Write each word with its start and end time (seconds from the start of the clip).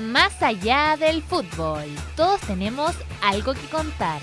Más 0.00 0.42
allá 0.42 0.96
del 0.98 1.22
fútbol, 1.22 1.84
todos 2.16 2.40
tenemos 2.42 2.92
algo 3.22 3.54
que 3.54 3.66
contar. 3.68 4.20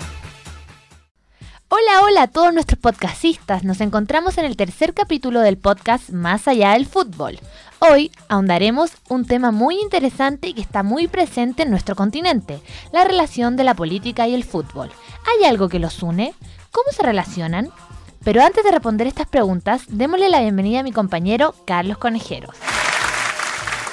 Hola, 1.68 2.02
hola 2.04 2.22
a 2.22 2.26
todos 2.26 2.52
nuestros 2.52 2.80
podcastistas. 2.80 3.62
Nos 3.62 3.80
encontramos 3.80 4.38
en 4.38 4.44
el 4.44 4.56
tercer 4.56 4.92
capítulo 4.92 5.40
del 5.40 5.56
podcast 5.56 6.10
Más 6.10 6.48
allá 6.48 6.72
del 6.72 6.86
fútbol. 6.86 7.38
Hoy 7.78 8.10
ahondaremos 8.28 8.92
un 9.08 9.24
tema 9.24 9.52
muy 9.52 9.80
interesante 9.80 10.48
y 10.48 10.54
que 10.54 10.62
está 10.62 10.82
muy 10.82 11.06
presente 11.06 11.62
en 11.62 11.70
nuestro 11.70 11.94
continente, 11.94 12.60
la 12.92 13.04
relación 13.04 13.56
de 13.56 13.64
la 13.64 13.74
política 13.74 14.26
y 14.26 14.34
el 14.34 14.44
fútbol. 14.44 14.90
¿Hay 15.26 15.46
algo 15.46 15.68
que 15.68 15.78
los 15.78 16.02
une? 16.02 16.34
¿Cómo 16.72 16.90
se 16.92 17.02
relacionan? 17.02 17.70
Pero 18.22 18.42
antes 18.42 18.62
de 18.64 18.70
responder 18.70 19.06
estas 19.06 19.28
preguntas, 19.28 19.82
démosle 19.88 20.28
la 20.28 20.40
bienvenida 20.40 20.80
a 20.80 20.82
mi 20.82 20.92
compañero 20.92 21.54
Carlos 21.66 21.96
Conejeros. 21.96 22.54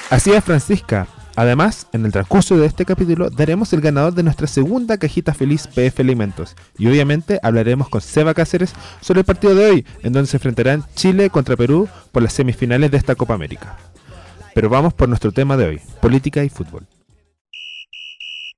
Así 0.09 0.31
es, 0.31 0.43
Francisca. 0.43 1.07
Además, 1.37 1.87
en 1.93 2.03
el 2.05 2.11
transcurso 2.11 2.57
de 2.57 2.65
este 2.65 2.83
capítulo 2.83 3.29
daremos 3.29 3.71
el 3.71 3.79
ganador 3.79 4.13
de 4.13 4.23
nuestra 4.23 4.47
segunda 4.47 4.97
cajita 4.97 5.33
feliz 5.33 5.67
PF 5.67 6.01
Alimentos. 6.01 6.55
Y 6.77 6.87
obviamente 6.87 7.39
hablaremos 7.43 7.89
con 7.89 8.01
Seba 8.01 8.33
Cáceres 8.33 8.73
sobre 9.01 9.19
el 9.19 9.25
partido 9.25 9.53
de 9.53 9.65
hoy, 9.69 9.85
en 10.01 10.13
donde 10.13 10.27
se 10.27 10.37
enfrentarán 10.37 10.83
Chile 10.95 11.29
contra 11.29 11.55
Perú 11.55 11.87
por 12.11 12.23
las 12.23 12.33
semifinales 12.33 12.89
de 12.89 12.97
esta 12.97 13.15
Copa 13.15 13.35
América. 13.35 13.77
Pero 14.55 14.67
vamos 14.69 14.93
por 14.93 15.07
nuestro 15.07 15.31
tema 15.31 15.55
de 15.55 15.65
hoy, 15.67 15.81
política 16.01 16.43
y 16.43 16.49
fútbol. 16.49 16.87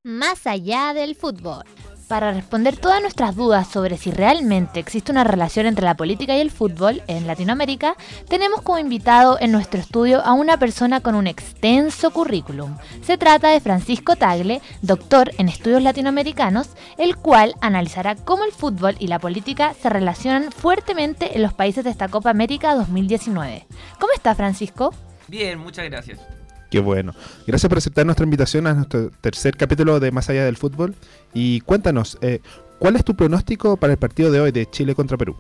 Más 0.03 0.47
allá 0.47 0.94
del 0.94 1.16
fútbol. 1.16 1.66
Para 2.09 2.34
responder 2.34 2.76
todas 2.76 3.04
nuestras 3.04 3.36
dudas 3.36 3.68
sobre 3.68 3.95
si 3.95 4.09
realmente 4.09 4.80
existe 4.80 5.12
una 5.12 5.23
relación 5.23 5.67
entre 5.67 5.86
la 5.86 5.94
política 5.94 6.36
y 6.36 6.41
el 6.41 6.50
fútbol 6.50 7.04
en 7.05 7.27
Latinoamérica, 7.27 7.95
tenemos 8.27 8.63
como 8.63 8.80
invitado 8.80 9.38
en 9.40 9.52
nuestro 9.52 9.80
estudio 9.80 10.20
a 10.22 10.33
una 10.33 10.58
persona 10.58 11.02
con 11.02 11.14
un 11.14 11.28
extenso 11.28 12.09
currículum. 12.09 12.75
Se 13.03 13.20
trata 13.20 13.50
de 13.50 13.61
Francisco 13.61 14.16
Tagle, 14.16 14.59
doctor 14.81 15.31
en 15.38 15.50
estudios 15.50 15.83
latinoamericanos, 15.83 16.70
el 16.98 17.16
cual 17.16 17.53
analizará 17.61 18.16
cómo 18.16 18.44
el 18.44 18.53
fútbol 18.53 18.95
y 18.98 19.05
la 19.05 19.20
política 19.20 19.76
se 19.80 19.89
relacionan 19.89 20.52
fuertemente 20.52 21.36
en 21.36 21.44
los 21.44 21.53
países 21.53 21.83
de 21.83 21.92
esta 21.92 22.08
Copa 22.08 22.31
América 22.31 22.73
2019. 22.73 23.67
¿Cómo 24.00 24.14
está 24.16 24.33
Francisco? 24.33 24.95
Bien, 25.28 25.59
muchas 25.59 25.86
gracias. 25.86 26.39
Qué 26.70 26.80
bueno. 26.80 27.14
Gracias 27.48 27.67
por 27.67 27.80
aceptar 27.80 28.06
nuestra 28.06 28.23
invitación 28.23 28.67
a 28.67 28.73
nuestro 28.73 29.09
tercer 29.22 29.58
capítulo 29.58 30.00
de 30.00 30.12
Más 30.12 30.30
allá 30.30 30.45
del 30.45 30.56
fútbol. 30.56 30.95
Y 31.34 31.61
cuéntanos, 31.61 32.17
eh, 32.22 32.42
¿cuál 32.78 32.95
es 32.95 33.03
tu 33.03 33.16
pronóstico 33.16 33.78
para 33.78 33.94
el 33.94 34.00
partido 34.00 34.31
de 34.31 34.39
hoy 34.39 34.52
de 34.52 34.70
Chile 34.70 34.94
contra 34.94 35.17
Perú? 35.17 35.36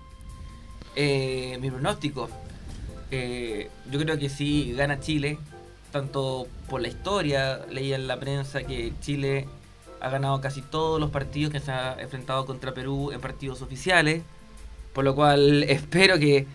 Eh, 0.95 1.57
mi 1.61 1.69
pronóstico, 1.69 2.29
eh, 3.11 3.69
yo 3.91 3.99
creo 3.99 4.17
que 4.17 4.29
sí 4.29 4.73
gana 4.75 4.99
Chile, 4.99 5.37
tanto 5.91 6.47
por 6.67 6.81
la 6.81 6.87
historia, 6.87 7.61
leía 7.69 7.95
en 7.95 8.07
la 8.07 8.19
prensa 8.19 8.63
que 8.63 8.93
Chile 8.99 9.47
ha 10.01 10.09
ganado 10.09 10.41
casi 10.41 10.61
todos 10.61 10.99
los 10.99 11.11
partidos 11.11 11.53
que 11.53 11.59
se 11.59 11.71
ha 11.71 11.95
enfrentado 11.99 12.45
contra 12.47 12.73
Perú 12.73 13.11
en 13.11 13.21
partidos 13.21 13.61
oficiales, 13.61 14.23
por 14.93 15.03
lo 15.03 15.13
cual 15.13 15.63
espero 15.69 16.17
que 16.17 16.47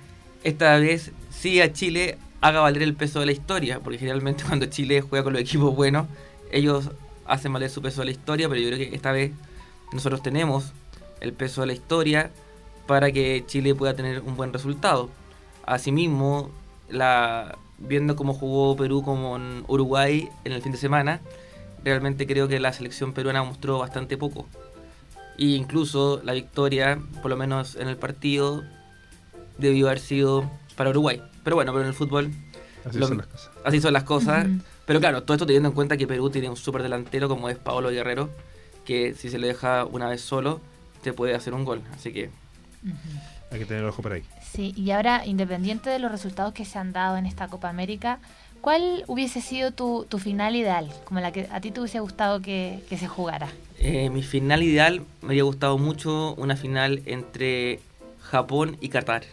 esta 0.43 0.77
vez 0.79 1.13
sí 1.31 1.61
a 1.61 1.73
Chile 1.73 2.19
haga 2.45 2.61
valer 2.61 2.83
el 2.83 2.95
peso 2.95 3.21
de 3.21 3.27
la 3.27 3.33
historia, 3.33 3.81
porque 3.81 3.99
generalmente 3.99 4.45
cuando 4.49 4.67
Chile 4.67 5.01
juega 5.01 5.25
con 5.25 5.33
los 5.33 5.41
equipos 5.41 5.75
buenos, 5.75 6.07
ellos 6.53 6.91
hacen 7.25 7.55
valer 7.55 7.71
su 7.71 7.81
peso 7.81 8.03
de 8.03 8.07
la 8.07 8.11
historia, 8.11 8.51
pero 8.51 8.61
yo 8.61 8.69
creo 8.69 8.79
que 8.79 8.95
esta 8.95 9.13
vez 9.13 9.33
nosotros 9.93 10.23
tenemos 10.23 10.73
el 11.21 11.33
peso 11.33 11.63
de 11.63 11.69
la 11.69 11.73
historia 11.73 12.31
para 12.87 13.11
que 13.13 13.45
Chile 13.47 13.75
pueda 13.75 13.95
tener 13.95 14.21
un 14.21 14.37
buen 14.37 14.53
resultado. 14.53 15.09
Asimismo, 15.65 16.51
viendo 17.79 18.15
cómo 18.15 18.35
jugó 18.35 18.77
Perú 18.77 19.03
con 19.03 19.65
Uruguay 19.67 20.29
en 20.45 20.53
el 20.53 20.61
fin 20.61 20.73
de 20.73 20.79
semana, 20.79 21.23
realmente 21.83 22.27
creo 22.27 22.47
que 22.47 22.61
la 22.61 22.75
selección 22.75 23.15
peruana 23.15 23.43
mostró 23.43 23.79
bastante 23.79 24.19
poco. 24.19 24.47
E 25.39 25.47
incluso 25.47 26.21
la 26.23 26.35
victoria, 26.35 27.01
por 27.23 27.31
lo 27.31 27.39
menos 27.39 27.75
en 27.77 27.89
el 27.89 27.97
partido, 27.97 28.65
debió 29.57 29.87
haber 29.87 30.01
sido 30.01 30.51
para 30.77 30.91
Uruguay. 30.91 31.23
Pero 31.45 31.57
bueno, 31.57 31.73
pero 31.73 31.83
en 31.83 31.89
el 31.89 31.95
fútbol. 31.95 32.31
Así 32.85 32.99
lo- 32.99 33.07
son 33.09 33.19
las 33.19 33.27
cosas. 33.29 33.51
Así 33.65 33.81
son 33.81 33.93
las 33.93 34.03
cosas. 34.05 34.47
Pero 34.87 35.01
claro, 35.01 35.23
todo 35.23 35.35
esto 35.35 35.47
teniendo 35.47 35.69
en 35.71 35.75
cuenta 35.75 35.97
que 35.97 36.07
Perú 36.07 36.29
tiene 36.31 36.49
un 36.51 36.57
súper 36.57 36.83
delantero 36.83 37.29
como 37.29 37.49
es 37.49 37.57
Paolo 37.57 37.91
Guerrero, 37.91 38.31
que 38.85 39.15
si 39.15 39.31
se 39.31 39.39
le 39.39 39.47
deja 39.47 39.85
una 39.87 40.09
vez 40.09 40.21
solo, 40.21 40.61
te 41.03 41.13
puede 41.13 41.35
hacer 41.35 41.55
un 41.55 41.65
gol. 41.65 41.83
Así 41.95 42.13
que 42.13 42.31
Hay 43.51 43.59
que 43.61 43.65
tener 43.67 43.83
el 43.85 43.89
ojo 43.89 44.03
por 44.03 44.13
ahí. 44.13 44.23
Sí, 44.43 44.73
y 44.77 44.91
ahora, 44.91 45.25
independiente 45.27 45.89
de 45.91 45.99
los 45.99 46.11
resultados 46.11 46.53
que 46.53 46.65
se 46.65 46.79
han 46.79 46.93
dado 46.93 47.17
en 47.17 47.25
esta 47.27 47.49
Copa 47.49 47.69
América, 47.71 48.19
¿cuál 48.61 49.05
hubiese 49.07 49.41
sido 49.41 49.71
tu, 49.71 50.07
tu 50.09 50.19
final 50.19 50.55
ideal? 50.57 50.91
Como 51.05 51.21
la 51.21 51.33
que 51.33 51.49
a 51.51 51.61
ti 51.61 51.71
te 51.71 51.81
hubiese 51.81 52.01
gustado 52.01 52.41
que, 52.41 52.81
que 52.89 52.99
se 52.99 53.09
jugara. 53.09 53.49
eh, 53.79 54.11
mi 54.11 54.23
final 54.23 54.63
ideal 54.63 55.01
me 55.23 55.29
habría 55.29 55.43
gustado 55.45 55.79
mucho 55.79 56.35
una 56.35 56.57
final 56.57 57.03
entre 57.07 57.81
Japón 58.21 58.77
y 58.81 58.89
Qatar. 58.91 59.25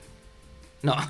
No. 0.83 0.95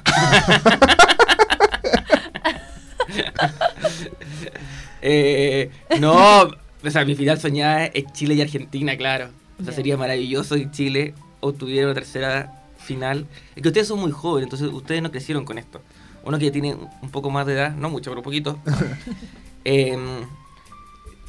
Eh, 5.03 5.71
no, 5.99 6.43
o 6.43 6.89
sea, 6.89 7.03
mi 7.05 7.15
final 7.15 7.39
soñada 7.39 7.87
es 7.87 8.05
Chile 8.13 8.35
y 8.35 8.41
Argentina, 8.41 8.95
claro. 8.95 9.29
O 9.59 9.63
sea, 9.63 9.73
sería 9.73 9.97
maravilloso 9.97 10.55
que 10.55 10.69
Chile 10.69 11.15
obtuviera 11.39 11.87
una 11.87 11.95
tercera 11.95 12.61
final. 12.77 13.27
Es 13.55 13.63
que 13.63 13.69
ustedes 13.69 13.87
son 13.87 13.99
muy 13.99 14.11
jóvenes, 14.11 14.45
entonces 14.45 14.69
ustedes 14.71 15.01
no 15.01 15.11
crecieron 15.11 15.43
con 15.43 15.57
esto. 15.57 15.81
Uno 16.23 16.37
que 16.37 16.51
tiene 16.51 16.75
un 16.75 17.09
poco 17.09 17.29
más 17.31 17.47
de 17.47 17.53
edad, 17.53 17.75
no 17.75 17.89
mucho, 17.89 18.11
pero 18.11 18.21
poquito. 18.21 18.59
Em, 19.63 20.25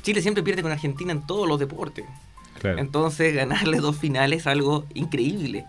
Chile 0.03 0.23
siempre 0.23 0.43
pierde 0.43 0.63
con 0.63 0.73
Argentina 0.73 1.13
en 1.13 1.27
todos 1.27 1.47
los 1.47 1.59
deportes. 1.59 2.07
Claro. 2.61 2.79
Entonces, 2.79 3.35
ganarle 3.35 3.79
dos 3.79 3.97
finales 3.97 4.41
es 4.41 4.47
algo 4.47 4.87
increíble. 4.95 5.67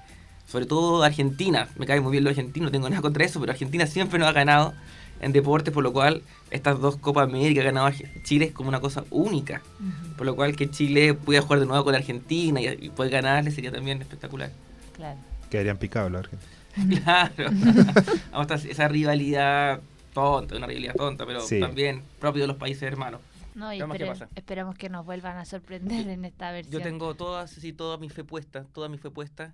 Sobre 0.54 0.68
todo 0.68 1.02
Argentina. 1.02 1.68
Me 1.80 1.88
cae 1.88 2.00
muy 2.00 2.12
bien 2.12 2.24
lo 2.24 2.30
argentino, 2.30 2.68
no 2.68 2.72
tengo 2.72 2.88
nada 2.88 3.02
contra 3.02 3.26
eso, 3.26 3.40
pero 3.40 3.52
Argentina 3.54 3.88
siempre 3.88 4.20
nos 4.20 4.28
ha 4.28 4.34
ganado 4.34 4.76
en 5.20 5.32
deportes, 5.32 5.74
por 5.74 5.82
lo 5.84 5.92
cual 5.92 6.22
estas 6.52 6.80
dos 6.80 6.96
Copas 6.98 7.28
América 7.28 7.62
que 7.64 7.68
ha 7.68 7.72
ganado 7.72 7.90
Chile 8.24 8.46
es 8.46 8.52
como 8.52 8.70
una 8.70 8.80
cosa 8.80 9.04
única. 9.10 9.64
Por 10.16 10.28
lo 10.28 10.36
cual 10.36 10.56
que 10.56 10.70
Chile 10.70 11.16
pueda 11.16 11.42
jugar 11.42 11.60
de 11.60 11.66
nuevo 11.66 11.84
con 11.84 11.96
Argentina 11.96 12.62
y, 12.62 12.68
y 12.68 12.90
poder 12.90 13.12
ganarle 13.14 13.50
sería 13.50 13.72
también 13.72 14.00
espectacular. 14.04 14.52
Claro. 14.96 15.18
Quedarían 15.50 15.78
picados 15.78 16.12
los 16.12 16.20
argentinos. 16.20 16.54
Claro. 17.04 17.50
Vamos 18.32 18.52
a 18.52 18.56
esa 18.70 18.88
rivalidad 18.88 19.82
tonta, 20.14 20.56
una 20.56 20.68
rivalidad 20.68 20.94
tonta, 20.94 21.26
pero 21.26 21.42
Sí. 21.42 21.60
también 21.60 22.04
propio 22.20 22.44
de 22.44 22.48
los 22.50 22.58
países 22.58 22.84
hermanos. 22.84 23.22
No, 23.56 23.74
y 23.74 23.80
espere- 23.80 24.08
pasa. 24.08 24.28
esperamos 24.36 24.76
que 24.76 24.90
nos 24.90 25.04
vuelvan 25.04 25.38
a 25.38 25.46
sorprender 25.46 26.08
en 26.10 26.26
esta 26.26 26.52
versión. 26.52 26.74
Yo 26.74 26.82
tengo 26.88 27.16
todas, 27.16 27.50
sí, 27.50 27.74
toda 27.74 27.98
mi 27.98 28.10
fe 28.10 28.24
puesta, 28.24 28.66
toda 28.74 28.88
mi 28.88 29.00
fe 29.00 29.10
puesta 29.10 29.54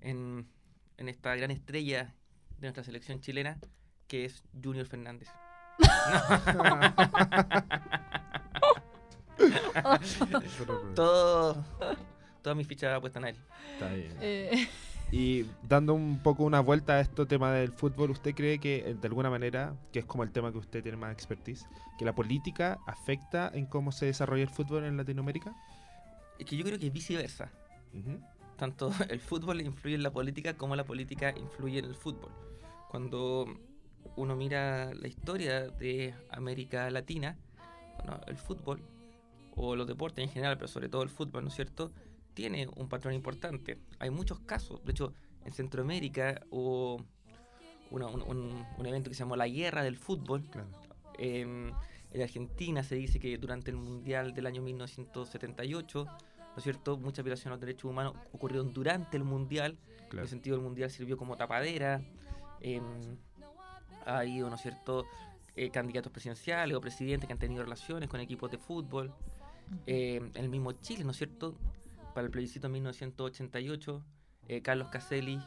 en, 0.00 0.48
en 0.96 1.08
esta 1.08 1.34
gran 1.36 1.50
estrella 1.50 2.14
de 2.58 2.66
nuestra 2.66 2.84
selección 2.84 3.20
chilena, 3.20 3.58
que 4.06 4.24
es 4.24 4.42
Junior 4.62 4.86
Fernández. 4.86 5.28
Todo, 10.94 11.64
toda 12.42 12.54
mi 12.54 12.64
ficha 12.64 13.00
puesta 13.00 13.18
en 13.20 13.26
él. 13.26 13.36
Está 13.74 13.92
bien. 13.92 14.16
Eh, 14.20 14.68
Y 15.10 15.46
dando 15.62 15.94
un 15.94 16.22
poco 16.22 16.44
una 16.44 16.60
vuelta 16.60 16.94
a 16.94 17.00
este 17.00 17.24
tema 17.24 17.50
del 17.52 17.72
fútbol, 17.72 18.10
¿usted 18.10 18.34
cree 18.34 18.58
que 18.58 18.90
eh, 18.90 18.94
de 18.94 19.08
alguna 19.08 19.30
manera, 19.30 19.74
que 19.92 20.00
es 20.00 20.04
como 20.04 20.22
el 20.22 20.30
tema 20.32 20.52
que 20.52 20.58
usted 20.58 20.82
tiene 20.82 20.98
más 20.98 21.12
expertise, 21.12 21.66
que 21.98 22.04
la 22.04 22.14
política 22.14 22.78
afecta 22.86 23.50
en 23.54 23.64
cómo 23.66 23.90
se 23.90 24.06
desarrolla 24.06 24.42
el 24.42 24.50
fútbol 24.50 24.84
en 24.84 24.96
Latinoamérica? 24.98 25.54
Es 26.38 26.44
que 26.44 26.56
yo 26.56 26.64
creo 26.64 26.78
que 26.78 26.88
es 26.88 26.92
viceversa. 26.92 27.50
Tanto 28.58 28.90
el 29.08 29.20
fútbol 29.20 29.60
influye 29.62 29.94
en 29.94 30.02
la 30.02 30.10
política 30.12 30.54
como 30.54 30.76
la 30.76 30.84
política 30.84 31.32
influye 31.36 31.78
en 31.78 31.86
el 31.86 31.94
fútbol. 31.94 32.30
Cuando 32.90 33.46
uno 34.16 34.36
mira 34.36 34.92
la 34.94 35.08
historia 35.08 35.68
de 35.68 36.14
América 36.30 36.90
Latina, 36.90 37.38
bueno, 37.96 38.20
el 38.26 38.36
fútbol, 38.36 38.82
o 39.56 39.74
los 39.76 39.86
deportes 39.86 40.24
en 40.24 40.30
general, 40.30 40.56
pero 40.56 40.68
sobre 40.68 40.88
todo 40.88 41.02
el 41.02 41.08
fútbol, 41.08 41.42
¿no 41.44 41.48
es 41.48 41.54
cierto?, 41.54 41.92
tiene 42.34 42.68
un 42.76 42.88
patrón 42.88 43.14
importante. 43.14 43.78
Hay 43.98 44.10
muchos 44.10 44.38
casos, 44.40 44.84
de 44.84 44.92
hecho, 44.92 45.12
en 45.44 45.52
Centroamérica 45.52 46.40
hubo 46.50 47.04
una- 47.90 48.06
un, 48.06 48.22
un- 48.22 48.64
un 48.78 48.86
evento 48.86 49.10
que 49.10 49.14
se 49.14 49.20
llamó 49.20 49.34
la 49.34 49.48
Guerra 49.48 49.82
del 49.82 49.96
Fútbol, 49.96 50.42
Claro. 50.50 50.68
en 51.18 51.72
Argentina 52.22 52.82
se 52.84 52.94
dice 52.94 53.18
que 53.18 53.36
durante 53.38 53.70
el 53.72 53.76
Mundial 53.76 54.32
del 54.34 54.46
año 54.46 54.62
1978, 54.62 56.06
¿no 56.58 56.60
es 56.60 56.64
cierto?, 56.64 56.96
muchas 56.96 57.24
violaciones 57.24 57.46
a 57.46 57.50
los 57.50 57.60
derechos 57.60 57.88
humanos 57.88 58.14
ocurrieron 58.32 58.72
durante 58.72 59.16
el 59.16 59.22
Mundial. 59.22 59.78
En 60.10 60.18
el 60.18 60.26
sentido, 60.26 60.56
el 60.56 60.62
Mundial 60.62 60.90
sirvió 60.90 61.16
como 61.16 61.36
tapadera. 61.36 62.02
em, 62.60 63.16
ha 64.04 64.18
habido, 64.18 64.48
¿no 64.50 64.56
es 64.56 64.62
cierto?, 64.62 65.06
eh, 65.54 65.70
candidatos 65.70 66.10
presidenciales 66.10 66.76
o 66.76 66.80
presidentes 66.80 67.28
que 67.28 67.32
han 67.32 67.38
tenido 67.38 67.62
relaciones 67.62 68.08
con 68.08 68.18
equipos 68.18 68.50
de 68.50 68.58
fútbol. 68.58 69.14
Eh, 69.86 70.16
en 70.16 70.44
el 70.44 70.48
mismo 70.48 70.72
Chile, 70.72 71.04
¿no 71.04 71.12
es 71.12 71.16
cierto?, 71.16 71.54
para 72.12 72.24
el 72.24 72.32
plebiscito 72.32 72.66
en 72.66 72.72
1988, 72.72 74.02
eh, 74.48 74.60
Carlos 74.60 74.88
Caselli 74.88 75.40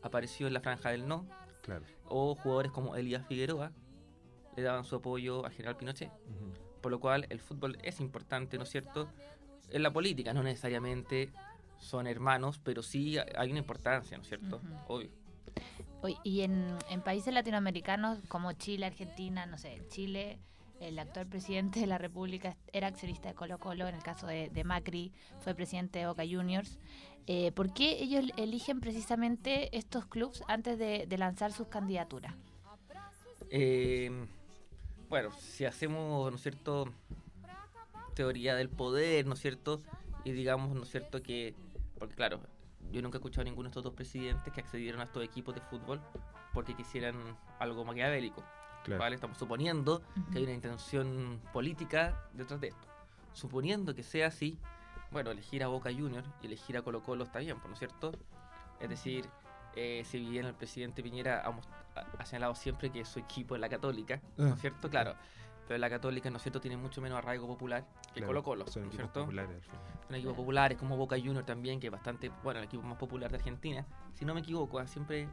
apareció 0.00 0.46
en 0.46 0.54
la 0.54 0.60
franja 0.60 0.90
del 0.90 1.08
no 1.08 1.26
Claro. 1.62 1.84
O 2.08 2.36
jugadores 2.36 2.70
como 2.70 2.94
Elías 2.94 3.26
Figueroa 3.26 3.72
le 4.56 4.62
daban 4.62 4.84
su 4.84 4.94
apoyo 4.94 5.44
al 5.44 5.50
general 5.50 5.76
Pinochet. 5.76 6.12
Por 6.80 6.92
lo 6.92 7.00
cual 7.00 7.26
el 7.30 7.40
fútbol 7.40 7.76
es 7.82 7.98
importante, 7.98 8.58
¿no 8.58 8.62
es 8.62 8.70
cierto? 8.70 9.08
En 9.72 9.82
la 9.82 9.92
política 9.92 10.32
no 10.32 10.42
necesariamente 10.42 11.32
son 11.78 12.06
hermanos, 12.06 12.60
pero 12.62 12.82
sí 12.82 13.16
hay 13.18 13.50
una 13.50 13.58
importancia, 13.58 14.16
¿no 14.16 14.22
es 14.22 14.28
cierto? 14.28 14.56
Ujú. 14.56 14.94
Obvio. 14.94 15.10
Oye, 16.02 16.16
y 16.24 16.42
en, 16.42 16.76
en 16.90 17.00
países 17.00 17.32
latinoamericanos 17.32 18.18
como 18.28 18.52
Chile, 18.52 18.86
Argentina, 18.86 19.46
no 19.46 19.56
sé, 19.58 19.82
Chile, 19.88 20.38
el 20.80 20.98
actual 20.98 21.26
presidente 21.26 21.80
de 21.80 21.86
la 21.86 21.96
República 21.96 22.56
era 22.72 22.88
accionista 22.88 23.28
de 23.28 23.34
Colo 23.34 23.58
Colo, 23.58 23.86
en 23.86 23.94
el 23.94 24.02
caso 24.02 24.26
de, 24.26 24.48
de 24.48 24.64
Macri 24.64 25.12
fue 25.40 25.54
presidente 25.54 26.00
de 26.00 26.06
Boca 26.06 26.24
Juniors. 26.28 26.78
Eh, 27.28 27.52
¿Por 27.52 27.72
qué 27.72 28.02
ellos 28.02 28.24
eligen 28.36 28.80
precisamente 28.80 29.76
estos 29.76 30.06
clubes 30.06 30.42
antes 30.48 30.76
de, 30.78 31.06
de 31.06 31.18
lanzar 31.18 31.52
sus 31.52 31.68
candidaturas? 31.68 32.34
Eh, 33.50 34.10
bueno, 35.08 35.30
si 35.38 35.64
hacemos, 35.64 36.30
¿no 36.30 36.36
es 36.36 36.42
cierto?, 36.42 36.92
teoría 38.14 38.54
del 38.54 38.68
poder, 38.68 39.26
¿no 39.26 39.34
es 39.34 39.40
cierto? 39.40 39.82
Y 40.24 40.32
digamos, 40.32 40.74
¿no 40.74 40.82
es 40.82 40.90
cierto?, 40.90 41.22
que, 41.22 41.54
porque 41.98 42.14
claro, 42.14 42.40
yo 42.90 43.02
nunca 43.02 43.16
he 43.16 43.20
escuchado 43.20 43.42
a 43.42 43.44
ninguno 43.44 43.64
de 43.64 43.70
estos 43.70 43.84
dos 43.84 43.94
presidentes 43.94 44.52
que 44.52 44.60
accedieron 44.60 45.00
a 45.00 45.04
estos 45.04 45.24
equipos 45.24 45.54
de 45.54 45.60
fútbol 45.62 46.00
porque 46.52 46.74
quisieran 46.74 47.16
algo 47.58 47.84
maquiavélico. 47.84 48.44
Claro. 48.84 49.00
¿vale? 49.00 49.14
Estamos 49.14 49.38
suponiendo 49.38 50.02
que 50.32 50.38
hay 50.38 50.44
una 50.44 50.52
intención 50.54 51.40
política 51.52 52.28
detrás 52.32 52.60
de 52.60 52.68
esto. 52.68 52.88
Suponiendo 53.32 53.94
que 53.94 54.02
sea 54.02 54.26
así, 54.26 54.58
bueno, 55.12 55.30
elegir 55.30 55.62
a 55.62 55.68
Boca 55.68 55.90
Junior 55.92 56.24
y 56.42 56.46
elegir 56.46 56.76
a 56.76 56.82
Colo 56.82 57.02
Colo 57.02 57.24
está 57.24 57.38
bien, 57.38 57.56
pues, 57.58 57.68
¿no 57.68 57.72
es 57.74 57.78
cierto? 57.78 58.12
Es 58.80 58.88
decir, 58.88 59.26
eh, 59.76 60.02
si 60.04 60.18
bien 60.18 60.46
el 60.46 60.54
presidente 60.54 61.02
Piñera 61.02 61.44
ha, 62.18 62.24
señalado 62.26 62.54
siempre 62.54 62.90
que 62.90 63.04
su 63.04 63.20
equipo 63.20 63.54
es 63.54 63.60
la 63.60 63.68
Católica, 63.68 64.20
¿no 64.36 64.46
Ah. 64.46 64.52
es 64.54 64.60
cierto? 64.60 64.90
Claro. 64.90 65.14
Pero 65.72 65.80
la 65.80 65.88
Católica, 65.88 66.28
¿no 66.28 66.36
es 66.36 66.42
cierto?, 66.42 66.60
tiene 66.60 66.76
mucho 66.76 67.00
menos 67.00 67.16
arraigo 67.16 67.46
popular 67.46 67.86
que 68.12 68.20
Claro, 68.20 68.26
Colo 68.26 68.42
Colo, 68.42 68.66
Son 68.66 68.82
¿no 68.82 68.88
es 68.90 68.94
equipos 68.94 69.10
cierto? 69.10 69.20
populares. 69.20 69.64
Son 70.06 70.16
equipos 70.16 70.36
populares 70.36 70.76
como 70.76 70.98
Boca 70.98 71.16
Junior 71.16 71.44
también, 71.46 71.80
que 71.80 71.86
es 71.86 71.90
bastante, 71.90 72.30
bueno, 72.42 72.60
el 72.60 72.66
equipo 72.66 72.82
más 72.82 72.98
popular 72.98 73.30
de 73.30 73.38
Argentina. 73.38 73.86
Si 74.12 74.26
no 74.26 74.34
me 74.34 74.40
equivoco, 74.40 74.78
ah, 74.78 74.86
siempre 74.86 75.28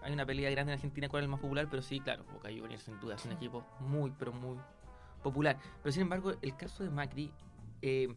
hay 0.00 0.12
una 0.14 0.24
pelea 0.24 0.48
grande 0.50 0.72
en 0.72 0.78
Argentina 0.78 1.10
cuál 1.10 1.22
es 1.22 1.24
el 1.26 1.30
más 1.30 1.40
popular, 1.40 1.68
pero 1.70 1.82
sí, 1.82 2.00
claro, 2.00 2.24
Boca 2.32 2.48
Junior 2.48 2.78
sin 2.80 2.98
duda 3.00 3.16
es 3.16 3.24
un 3.26 3.32
equipo 3.32 3.66
muy, 3.80 4.10
pero 4.18 4.32
muy 4.32 4.56
popular. 5.22 5.58
Pero 5.82 5.92
sin 5.92 6.00
embargo, 6.02 6.32
el 6.40 6.56
caso 6.56 6.84
de 6.84 6.88
Macri, 6.88 7.30
eh, 7.82 8.08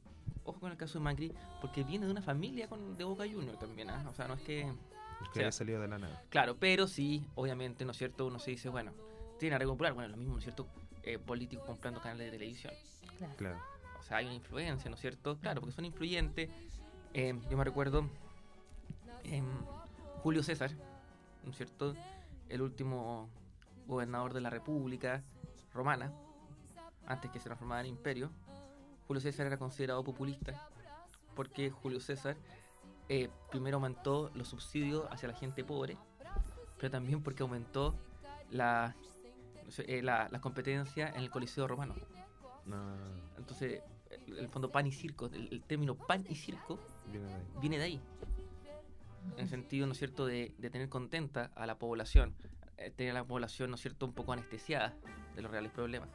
ojo 0.45 0.61
con 0.61 0.71
el 0.71 0.77
caso 0.77 0.97
de 0.97 1.03
Macri, 1.03 1.33
porque 1.59 1.83
viene 1.83 2.05
de 2.05 2.11
una 2.13 2.21
familia 2.21 2.69
con, 2.69 2.95
de 2.95 3.03
Boca 3.03 3.25
Junior 3.29 3.57
también, 3.57 3.89
¿ah? 3.89 4.05
O 4.09 4.13
sea, 4.13 4.29
no 4.29 4.35
es 4.35 4.41
que... 4.43 4.61
Es 4.61 5.27
que 5.27 5.33
sea, 5.33 5.41
haya 5.43 5.51
salido 5.51 5.81
de 5.81 5.89
la 5.89 5.97
nada. 5.97 6.23
Claro, 6.29 6.55
pero 6.57 6.87
sí, 6.87 7.27
obviamente, 7.35 7.83
¿no 7.83 7.91
es 7.91 7.97
cierto? 7.97 8.25
Uno 8.27 8.39
se 8.39 8.51
dice, 8.51 8.69
bueno, 8.69 8.93
tiene 9.39 9.55
arreglo 9.55 9.73
popular, 9.73 9.93
bueno, 9.93 10.09
lo 10.09 10.17
mismo, 10.17 10.33
¿no 10.33 10.39
es 10.39 10.43
cierto? 10.43 10.67
Eh, 11.03 11.19
políticos 11.19 11.65
comprando 11.65 12.01
canales 12.01 12.25
de 12.25 12.31
televisión. 12.37 12.73
Claro. 13.17 13.35
Claro. 13.37 13.59
O 13.99 14.03
sea, 14.03 14.17
hay 14.17 14.25
una 14.25 14.35
influencia, 14.35 14.89
¿no 14.89 14.95
es 14.95 15.01
cierto? 15.01 15.37
Claro, 15.39 15.61
porque 15.61 15.75
son 15.75 15.85
influyentes. 15.85 16.49
Eh, 17.13 17.39
yo 17.49 17.57
me 17.57 17.63
recuerdo 17.63 18.09
em, 19.23 19.45
Julio 20.21 20.43
César, 20.43 20.71
¿no 21.43 21.51
es 21.51 21.57
cierto? 21.57 21.95
El 22.49 22.61
último 22.61 23.29
gobernador 23.87 24.33
de 24.33 24.41
la 24.41 24.49
República 24.49 25.23
Romana, 25.73 26.11
antes 27.07 27.31
que 27.31 27.39
se 27.39 27.45
transformara 27.45 27.81
en 27.81 27.87
imperio. 27.87 28.31
Julio 29.07 29.21
César 29.21 29.45
era 29.45 29.57
considerado 29.57 30.03
populista 30.03 30.69
porque 31.35 31.69
Julio 31.69 31.99
César 31.99 32.37
eh, 33.09 33.29
primero 33.51 33.77
aumentó 33.77 34.31
los 34.33 34.47
subsidios 34.47 35.05
hacia 35.11 35.29
la 35.29 35.35
gente 35.35 35.63
pobre, 35.63 35.97
pero 36.77 36.89
también 36.89 37.21
porque 37.21 37.43
aumentó 37.43 37.95
la, 38.49 38.95
eh, 39.79 40.01
la, 40.01 40.27
la 40.31 40.41
competencia 40.41 41.09
en 41.09 41.21
el 41.21 41.29
Coliseo 41.29 41.67
Romano. 41.67 41.95
No, 42.65 42.95
Entonces, 43.37 43.81
el, 44.09 44.39
el 44.39 44.49
fondo 44.49 44.71
pan 44.71 44.87
y 44.87 44.91
circo, 44.91 45.27
el, 45.27 45.49
el 45.51 45.61
término 45.63 45.95
pan 45.95 46.25
y 46.29 46.35
circo 46.35 46.79
viene 47.11 47.27
de 47.27 47.33
ahí. 47.35 47.43
viene 47.61 47.77
de 47.77 47.83
ahí. 47.83 48.01
En 49.33 49.39
el 49.39 49.49
sentido, 49.49 49.87
¿no 49.87 49.93
es 49.93 49.97
cierto?, 49.97 50.25
de, 50.25 50.53
de 50.57 50.69
tener 50.69 50.89
contenta 50.89 51.51
a 51.55 51.65
la 51.65 51.77
población, 51.79 52.35
eh, 52.77 52.91
tener 52.95 53.11
a 53.11 53.19
la 53.21 53.23
población, 53.23 53.69
¿no 53.71 53.75
es 53.75 53.81
cierto?, 53.81 54.05
un 54.05 54.13
poco 54.13 54.33
anestesiada 54.33 54.93
de 55.35 55.41
los 55.41 55.51
reales 55.51 55.71
problemas. 55.71 56.09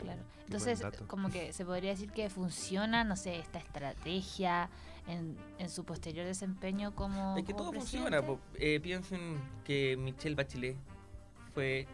Claro. 0.00 0.22
Qué 0.38 0.42
Entonces, 0.46 0.82
como 1.06 1.30
que 1.30 1.52
se 1.52 1.64
podría 1.64 1.90
decir 1.90 2.10
que 2.10 2.28
funciona, 2.28 3.04
no 3.04 3.16
sé, 3.16 3.38
esta 3.38 3.58
estrategia 3.58 4.68
en, 5.06 5.36
en 5.58 5.70
su 5.70 5.84
posterior 5.84 6.26
desempeño 6.26 6.94
como. 6.94 7.36
Es 7.36 7.44
que 7.44 7.52
como 7.52 7.64
todo 7.64 7.70
presidente. 7.72 8.16
funciona. 8.16 8.40
Eh, 8.56 8.80
piensen 8.80 9.40
que 9.64 9.96
Michelle 9.96 10.34
Bachelet 10.34 10.76
fue 11.54 11.86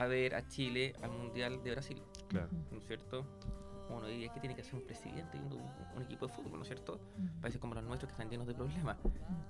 a 0.00 0.06
ver 0.06 0.34
a 0.34 0.46
Chile 0.48 0.94
al 1.02 1.10
Mundial 1.10 1.62
de 1.62 1.70
Brasil, 1.72 2.02
Claro. 2.28 2.48
¿no 2.70 2.78
es 2.78 2.86
cierto? 2.86 3.24
Uno 3.90 4.06
diría 4.06 4.32
que 4.32 4.40
tiene 4.40 4.54
que 4.54 4.62
ser 4.62 4.74
un 4.74 4.82
presidente 4.86 5.38
y 5.38 5.40
un, 5.40 5.62
un 5.96 6.02
equipo 6.02 6.26
de 6.26 6.32
fútbol, 6.34 6.56
¿no 6.56 6.62
es 6.62 6.68
cierto? 6.68 7.00
Países 7.40 7.58
como 7.60 7.74
los 7.74 7.82
nuestros 7.84 8.08
que 8.08 8.12
están 8.12 8.28
llenos 8.30 8.46
de 8.46 8.54
problemas. 8.54 8.98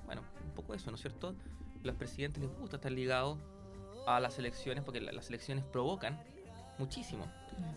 Bueno, 0.07 0.23
un 0.45 0.55
poco 0.55 0.75
eso, 0.75 0.91
¿no 0.91 0.95
es 0.95 1.01
cierto? 1.01 1.35
Los 1.83 1.97
presidentes 1.97 2.43
les 2.43 2.51
gusta 2.59 2.77
estar 2.77 2.93
ligados 2.93 3.39
a 4.07 4.21
las 4.21 4.39
elecciones 4.39 4.85
porque 4.85 5.01
la- 5.01 5.11
las 5.13 5.29
elecciones 5.29 5.65
provocan 5.65 6.21
muchísimo. 6.79 7.27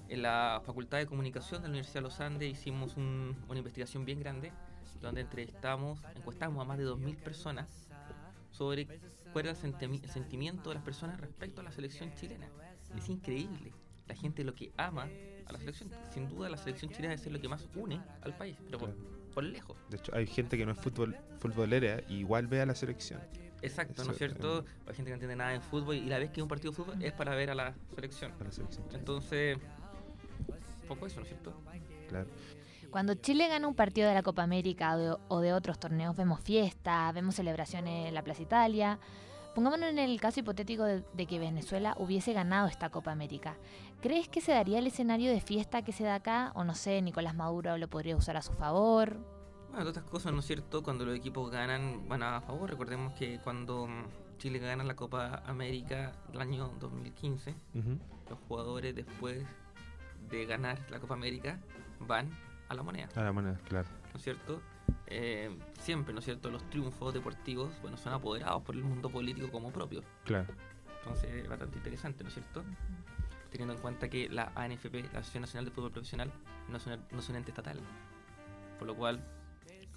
En 0.09 0.21
la 0.21 0.61
Facultad 0.63 0.99
de 0.99 1.07
Comunicación 1.07 1.61
de 1.63 1.67
la 1.67 1.71
Universidad 1.71 1.95
de 1.95 2.01
los 2.01 2.19
Andes 2.21 2.51
hicimos 2.51 2.95
un- 2.95 3.35
una 3.49 3.57
investigación 3.57 4.05
bien 4.05 4.19
grande 4.19 4.51
donde 5.01 5.21
entrevistamos, 5.21 5.99
encuestamos 6.15 6.61
a 6.63 6.67
más 6.67 6.77
de 6.77 6.83
2.000 6.83 7.17
personas 7.17 7.89
sobre 8.61 8.85
cuál 9.33 9.47
era 9.47 9.51
el, 9.51 9.57
sentimi- 9.57 10.03
el 10.03 10.09
sentimiento 10.11 10.69
de 10.69 10.75
las 10.75 10.83
personas 10.83 11.19
respecto 11.19 11.61
a 11.61 11.63
la 11.63 11.71
selección 11.71 12.13
chilena. 12.13 12.47
Es 12.95 13.09
increíble. 13.09 13.71
La 14.07 14.13
gente 14.13 14.43
lo 14.43 14.53
que 14.53 14.71
ama 14.77 15.09
a 15.47 15.51
la 15.53 15.57
selección, 15.57 15.89
sin 16.13 16.29
duda 16.29 16.47
la 16.47 16.57
selección 16.57 16.91
chilena 16.91 17.15
es 17.15 17.25
lo 17.25 17.41
que 17.41 17.47
más 17.49 17.67
une 17.73 17.99
al 18.21 18.37
país, 18.37 18.55
pero 18.67 18.77
por, 18.77 18.89
Claro. 18.93 19.31
por 19.33 19.43
lejos. 19.45 19.75
De 19.89 19.97
hecho, 19.97 20.13
hay 20.15 20.27
gente 20.27 20.57
que 20.59 20.65
no 20.67 20.73
es 20.73 20.77
fútbol, 20.77 21.15
futbolera 21.39 22.01
y 22.07 22.17
igual 22.17 22.45
ve 22.45 22.61
a 22.61 22.67
la 22.67 22.75
selección. 22.75 23.19
Exacto, 23.63 23.93
Eso, 23.93 24.05
¿no 24.05 24.11
es 24.11 24.17
cierto? 24.19 24.59
eh. 24.59 24.63
Hay 24.87 24.93
gente 24.95 25.05
que 25.05 25.09
no 25.09 25.13
entiende 25.15 25.35
nada 25.35 25.55
en 25.55 25.61
fútbol 25.63 25.95
y 25.95 26.05
la 26.05 26.19
vez 26.19 26.29
que 26.29 26.39
es 26.41 26.43
un 26.43 26.47
partido 26.47 26.71
de 26.71 26.75
fútbol 26.77 27.01
es 27.03 27.13
para 27.13 27.33
ver 27.33 27.49
a 27.49 27.55
la 27.55 27.73
selección. 27.95 28.31
A 28.39 28.43
la 28.43 28.51
selección. 28.51 28.85
Entonces, 28.93 29.57
poco 30.87 31.07
eso, 31.07 31.15
¿no 31.19 31.23
es 31.23 31.29
cierto? 31.29 31.59
Claro. 32.09 32.27
Cuando 32.91 33.13
Chile 33.15 33.47
gana 33.47 33.67
un 33.67 33.73
partido 33.75 34.07
de 34.09 34.13
la 34.13 34.21
Copa 34.21 34.43
América 34.43 34.95
o 34.95 34.97
de, 34.97 35.15
o 35.29 35.39
de 35.39 35.53
otros 35.53 35.79
torneos, 35.79 36.15
vemos 36.15 36.41
fiestas, 36.41 37.13
vemos 37.13 37.35
celebraciones 37.35 38.07
en 38.09 38.13
la 38.13 38.21
Plaza 38.21 38.41
Italia. 38.41 38.99
Pongámonos 39.55 39.89
en 39.89 39.99
el 39.99 40.19
caso 40.19 40.41
hipotético 40.41 40.83
de, 40.83 41.03
de 41.13 41.25
que 41.25 41.39
Venezuela 41.39 41.95
hubiese 41.97 42.33
ganado 42.33 42.67
esta 42.67 42.89
Copa 42.89 43.11
América. 43.11 43.55
¿Crees 44.01 44.27
que 44.27 44.41
se 44.41 44.51
daría 44.51 44.79
el 44.79 44.87
escenario 44.87 45.31
de 45.31 45.39
fiesta 45.41 45.83
que 45.83 45.93
se 45.93 46.03
da 46.03 46.15
acá? 46.15 46.51
O 46.55 46.63
no 46.65 46.75
sé, 46.75 47.01
Nicolás 47.01 47.33
Maduro 47.35 47.77
lo 47.77 47.87
podría 47.89 48.15
usar 48.17 48.35
a 48.37 48.41
su 48.41 48.53
favor. 48.53 49.17
Bueno, 49.69 49.85
de 49.85 49.89
otras 49.91 50.05
cosas, 50.05 50.33
¿no 50.33 50.39
es 50.39 50.45
cierto? 50.45 50.83
Cuando 50.83 51.05
los 51.05 51.15
equipos 51.15 51.49
ganan, 51.49 52.07
van 52.09 52.23
a 52.23 52.41
favor. 52.41 52.69
Recordemos 52.69 53.13
que 53.13 53.39
cuando 53.39 53.87
Chile 54.37 54.59
gana 54.59 54.83
la 54.83 54.95
Copa 54.97 55.43
América 55.45 56.11
del 56.29 56.41
año 56.41 56.71
2015, 56.79 57.55
Ujú. 57.75 57.97
los 58.29 58.39
jugadores 58.49 58.93
después 58.95 59.45
de 60.29 60.45
ganar 60.45 60.77
la 60.89 60.99
Copa 60.99 61.13
América 61.13 61.59
van 62.01 62.29
a 62.71 62.75
la 62.75 62.83
moneda, 62.83 63.09
A 63.15 63.21
la 63.23 63.31
moneda, 63.31 63.57
claro. 63.67 63.87
¿no 64.11 64.17
es 64.17 64.23
cierto? 64.23 64.61
Eh, 65.07 65.57
siempre, 65.79 66.13
¿no 66.13 66.19
es 66.19 66.25
cierto? 66.25 66.49
Los 66.49 66.69
triunfos 66.69 67.13
deportivos, 67.13 67.71
bueno, 67.81 67.97
son 67.97 68.13
apoderados 68.13 68.63
por 68.63 68.75
el 68.75 68.83
mundo 68.83 69.09
político 69.09 69.49
como 69.51 69.71
propio. 69.71 70.03
Claro. 70.25 70.47
Entonces 70.99 71.31
es 71.33 71.47
bastante 71.49 71.77
interesante, 71.77 72.23
¿no 72.23 72.27
es 72.29 72.33
cierto? 72.35 72.63
Teniendo 73.49 73.73
en 73.73 73.81
cuenta 73.81 74.09
que 74.09 74.29
la 74.29 74.51
ANFP, 74.55 75.03
la 75.11 75.19
Asociación 75.19 75.41
Nacional 75.41 75.65
de 75.65 75.71
Fútbol 75.71 75.91
Profesional, 75.91 76.31
no 76.69 76.77
es, 76.77 76.85
una- 76.85 76.99
no 77.11 77.19
es 77.19 77.29
un 77.29 77.35
ente 77.35 77.51
estatal. 77.51 77.79
Por 78.79 78.87
lo 78.87 78.95
cual, 78.95 79.19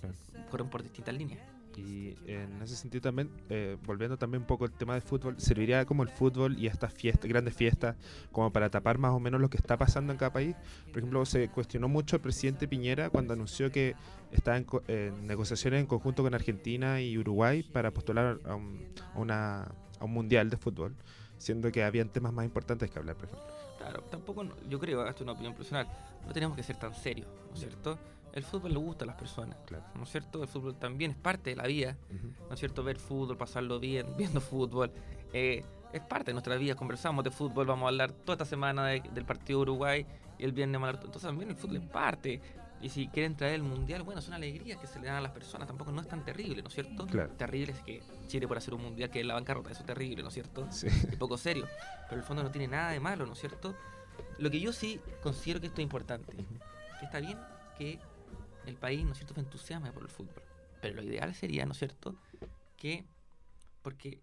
claro. 0.00 0.14
corren 0.50 0.68
por 0.68 0.82
distintas 0.82 1.14
líneas. 1.14 1.46
Y 1.76 2.16
en 2.26 2.62
ese 2.62 2.76
sentido 2.76 3.02
también, 3.02 3.30
eh, 3.48 3.76
volviendo 3.84 4.16
también 4.16 4.42
un 4.42 4.46
poco 4.46 4.64
al 4.64 4.72
tema 4.72 4.94
del 4.94 5.02
fútbol, 5.02 5.34
¿serviría 5.38 5.84
como 5.84 6.02
el 6.02 6.08
fútbol 6.08 6.58
y 6.58 6.66
estas 6.66 6.92
fiestas, 6.92 7.28
grandes 7.28 7.54
fiestas, 7.54 7.96
como 8.32 8.52
para 8.52 8.70
tapar 8.70 8.98
más 8.98 9.12
o 9.12 9.20
menos 9.20 9.40
lo 9.40 9.50
que 9.50 9.56
está 9.56 9.76
pasando 9.76 10.12
en 10.12 10.18
cada 10.18 10.32
país? 10.32 10.56
Por 10.88 10.98
ejemplo, 10.98 11.24
se 11.26 11.48
cuestionó 11.48 11.88
mucho 11.88 12.16
el 12.16 12.22
presidente 12.22 12.68
Piñera 12.68 13.10
cuando 13.10 13.34
anunció 13.34 13.70
que 13.70 13.94
estaba 14.30 14.56
en, 14.56 14.66
en 14.88 15.26
negociaciones 15.26 15.80
en 15.80 15.86
conjunto 15.86 16.22
con 16.22 16.34
Argentina 16.34 17.00
y 17.00 17.18
Uruguay 17.18 17.62
para 17.62 17.90
postular 17.90 18.38
a 18.44 18.54
un, 18.54 18.80
a 19.14 19.18
una, 19.18 19.62
a 19.98 20.04
un 20.04 20.12
mundial 20.12 20.50
de 20.50 20.56
fútbol, 20.56 20.94
siendo 21.38 21.70
que 21.72 21.82
habían 21.84 22.08
temas 22.08 22.32
más 22.32 22.44
importantes 22.44 22.90
que 22.90 22.98
hablar, 22.98 23.16
por 23.16 23.26
ejemplo. 23.26 23.46
Claro, 23.78 24.02
tampoco, 24.10 24.44
yo 24.68 24.78
creo, 24.78 25.02
esto 25.06 25.16
es 25.18 25.22
una 25.22 25.32
opinión 25.32 25.54
personal, 25.54 25.86
no 26.26 26.32
tenemos 26.32 26.56
que 26.56 26.62
ser 26.62 26.76
tan 26.76 26.94
serios, 26.94 27.28
¿no 27.48 27.54
es 27.54 27.60
cierto? 27.60 27.98
El 28.32 28.42
fútbol 28.42 28.72
le 28.72 28.78
gusta 28.78 29.04
a 29.04 29.06
las 29.06 29.16
personas, 29.16 29.56
Claro. 29.66 29.84
¿no 29.94 30.02
es 30.04 30.08
cierto? 30.10 30.42
El 30.42 30.48
fútbol 30.48 30.74
también 30.76 31.12
es 31.12 31.16
parte 31.16 31.50
de 31.50 31.56
la 31.56 31.66
vida. 31.66 31.96
¿no 32.48 32.54
es 32.54 32.58
cierto? 32.58 32.82
Ver 32.82 32.98
fútbol, 32.98 33.36
pasarlo 33.36 33.78
bien, 33.78 34.06
viendo 34.16 34.40
fútbol, 34.40 34.90
eh, 35.32 35.62
es 35.92 36.00
parte 36.02 36.26
de 36.26 36.32
nuestra 36.32 36.56
vida, 36.56 36.74
conversamos 36.74 37.22
de 37.24 37.30
fútbol, 37.30 37.66
vamos 37.66 37.84
a 37.84 37.88
hablar 37.88 38.12
toda 38.12 38.34
esta 38.34 38.44
semana 38.44 38.86
de- 38.86 39.00
del 39.12 39.24
partido 39.24 39.60
de 39.60 39.62
Uruguay 39.62 40.06
y 40.38 40.44
el 40.44 40.52
viernes 40.52 40.74
vamos 40.80 40.86
a 40.86 40.90
hablar, 40.90 41.04
entonces 41.04 41.28
también 41.28 41.50
el 41.50 41.56
fútbol 41.56 41.76
es 41.76 41.82
parte. 41.88 42.40
Y 42.84 42.90
si 42.90 43.08
quieren 43.08 43.34
traer 43.34 43.54
el 43.54 43.62
mundial, 43.62 44.02
bueno, 44.02 44.20
son 44.20 44.34
alegrías 44.34 44.78
que 44.78 44.86
se 44.86 45.00
le 45.00 45.06
dan 45.06 45.16
a 45.16 45.20
las 45.22 45.32
personas, 45.32 45.66
tampoco 45.66 45.90
no 45.90 46.02
es 46.02 46.06
tan 46.06 46.22
terrible, 46.22 46.60
¿no 46.60 46.68
es 46.68 46.74
cierto? 46.74 47.06
Claro. 47.06 47.32
Terrible 47.32 47.72
es 47.72 47.80
que 47.80 48.02
Chile 48.26 48.46
por 48.46 48.58
hacer 48.58 48.74
un 48.74 48.82
mundial 48.82 49.08
que 49.08 49.20
es 49.20 49.26
la 49.26 49.32
bancarrota, 49.32 49.70
eso 49.70 49.80
es 49.80 49.86
terrible, 49.86 50.22
¿no 50.22 50.28
es 50.28 50.34
cierto? 50.34 50.70
Sí. 50.70 50.88
Es 50.88 51.16
poco 51.16 51.38
serio. 51.38 51.66
Pero 52.02 52.12
en 52.12 52.18
el 52.18 52.24
fondo 52.24 52.42
no 52.42 52.50
tiene 52.50 52.68
nada 52.68 52.90
de 52.90 53.00
malo, 53.00 53.24
¿no 53.24 53.32
es 53.32 53.38
cierto? 53.38 53.74
Lo 54.36 54.50
que 54.50 54.60
yo 54.60 54.70
sí 54.70 55.00
considero 55.22 55.62
que 55.62 55.68
esto 55.68 55.80
es 55.80 55.84
importante, 55.84 56.36
que 56.36 57.04
está 57.06 57.20
bien 57.20 57.38
que 57.78 57.98
el 58.66 58.76
país, 58.76 59.02
¿no 59.02 59.12
es 59.12 59.16
cierto?, 59.16 59.32
se 59.32 59.40
entusiasme 59.40 59.90
por 59.90 60.02
el 60.02 60.10
fútbol. 60.10 60.42
Pero 60.82 60.96
lo 60.96 61.02
ideal 61.02 61.34
sería, 61.34 61.64
¿no 61.64 61.72
es 61.72 61.78
cierto?, 61.78 62.16
que, 62.76 63.06
porque, 63.80 64.20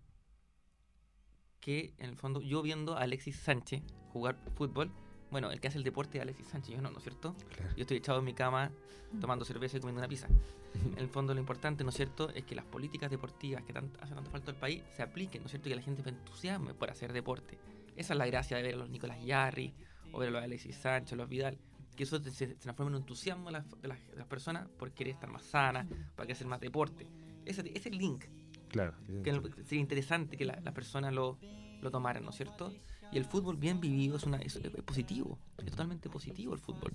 que 1.59 1.95
en 1.97 2.11
el 2.11 2.15
fondo 2.15 2.41
yo 2.41 2.61
viendo 2.61 2.95
a 2.95 3.01
Alexis 3.01 3.37
Sánchez 3.37 3.81
jugar 4.13 4.37
fútbol, 4.53 4.91
bueno, 5.31 5.49
el 5.51 5.59
que 5.59 5.67
hace 5.69 5.77
el 5.77 5.83
deporte 5.83 6.17
es 6.17 6.21
Alexis 6.23 6.47
Sánchez, 6.47 6.75
yo 6.75 6.81
no, 6.81 6.91
¿no 6.91 6.97
es 6.97 7.03
cierto? 7.03 7.35
Claro. 7.55 7.73
Yo 7.75 7.81
estoy 7.81 7.97
echado 7.97 8.19
en 8.19 8.25
mi 8.25 8.33
cama 8.33 8.71
tomando 9.19 9.43
cerveza 9.45 9.77
y 9.77 9.79
comiendo 9.79 9.99
una 10.01 10.07
pizza. 10.07 10.27
En 10.95 10.97
el 10.99 11.09
fondo 11.09 11.33
lo 11.33 11.39
importante, 11.41 11.83
¿no 11.83 11.89
es 11.89 11.95
cierto?, 11.97 12.29
es 12.29 12.45
que 12.45 12.55
las 12.55 12.63
políticas 12.65 13.11
deportivas 13.11 13.61
que 13.63 13.73
tanto, 13.73 13.99
hacen 14.01 14.15
tanto 14.15 14.31
falta 14.31 14.51
al 14.51 14.57
país 14.57 14.83
se 14.95 15.01
apliquen, 15.03 15.41
¿no 15.41 15.47
es 15.47 15.51
cierto?, 15.51 15.67
y 15.67 15.71
que 15.71 15.75
la 15.75 15.81
gente 15.81 16.01
se 16.01 16.09
entusiasme 16.09 16.73
por 16.73 16.89
hacer 16.89 17.11
deporte. 17.11 17.57
Esa 17.97 18.13
es 18.13 18.17
la 18.17 18.25
gracia 18.25 18.55
de 18.57 18.63
ver 18.63 18.75
a 18.75 18.77
los 18.77 18.89
Nicolás 18.89 19.21
Yarri, 19.23 19.73
o 20.13 20.19
ver 20.19 20.29
a 20.29 20.31
los 20.31 20.43
Alexis 20.43 20.75
Sánchez, 20.77 21.17
los 21.17 21.27
Vidal, 21.27 21.57
que 21.95 22.03
eso 22.03 22.21
se, 22.23 22.31
se 22.31 22.47
transforma 22.55 22.89
en 22.91 22.95
un 22.95 23.01
entusiasmo 23.01 23.47
de 23.47 23.51
las, 23.51 23.81
de 23.81 23.87
las- 23.89 24.07
de 24.11 24.15
las 24.15 24.27
personas 24.27 24.69
por 24.79 24.91
querer 24.93 25.13
estar 25.15 25.29
más 25.29 25.43
sanas, 25.43 25.87
para 26.15 26.25
querer 26.27 26.31
hacer 26.37 26.47
más 26.47 26.61
deporte. 26.61 27.05
Ese, 27.45 27.69
ese 27.75 27.89
link, 27.89 28.23
Claro. 28.69 28.93
que 29.23 29.33
sería 29.65 29.81
interesante 29.81 30.37
que 30.37 30.45
la- 30.45 30.59
las 30.61 30.73
personas 30.73 31.13
lo, 31.13 31.37
lo 31.81 31.91
tomaran, 31.91 32.23
¿no 32.23 32.29
es 32.29 32.37
cierto? 32.37 32.73
Y 33.11 33.17
el 33.17 33.25
fútbol 33.25 33.57
bien 33.57 33.79
vivido 33.81 34.15
es, 34.17 34.23
una, 34.23 34.37
es, 34.37 34.55
es 34.55 34.71
positivo, 34.83 35.37
es 35.57 35.65
totalmente 35.71 36.09
positivo 36.09 36.53
el 36.53 36.59
fútbol. 36.59 36.93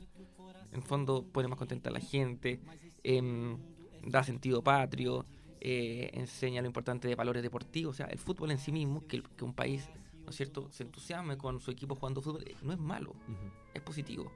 En 0.72 0.82
fondo 0.82 1.24
pone 1.24 1.48
más 1.48 1.58
contenta 1.58 1.90
a 1.90 1.92
la 1.92 2.00
gente, 2.00 2.60
em, 3.02 3.58
da 4.04 4.22
sentido 4.24 4.62
patrio, 4.62 5.26
eh, 5.60 6.10
enseña 6.14 6.60
lo 6.62 6.66
importante 6.66 7.08
de 7.08 7.14
valores 7.14 7.42
deportivos. 7.42 7.94
O 7.94 7.96
sea, 7.96 8.06
el 8.06 8.18
fútbol 8.18 8.50
en 8.50 8.58
sí 8.58 8.72
mismo, 8.72 9.06
que, 9.06 9.16
el- 9.16 9.28
que 9.30 9.44
un 9.44 9.52
país, 9.54 9.88
¿no 10.24 10.30
es 10.30 10.36
cierto?, 10.36 10.68
se 10.70 10.82
entusiasme 10.84 11.36
con 11.36 11.60
su 11.60 11.70
equipo 11.70 11.94
jugando 11.94 12.20
fútbol, 12.22 12.42
eh, 12.46 12.54
no 12.62 12.72
es 12.72 12.78
malo, 12.78 13.14
es 13.74 13.82
positivo. 13.82 14.30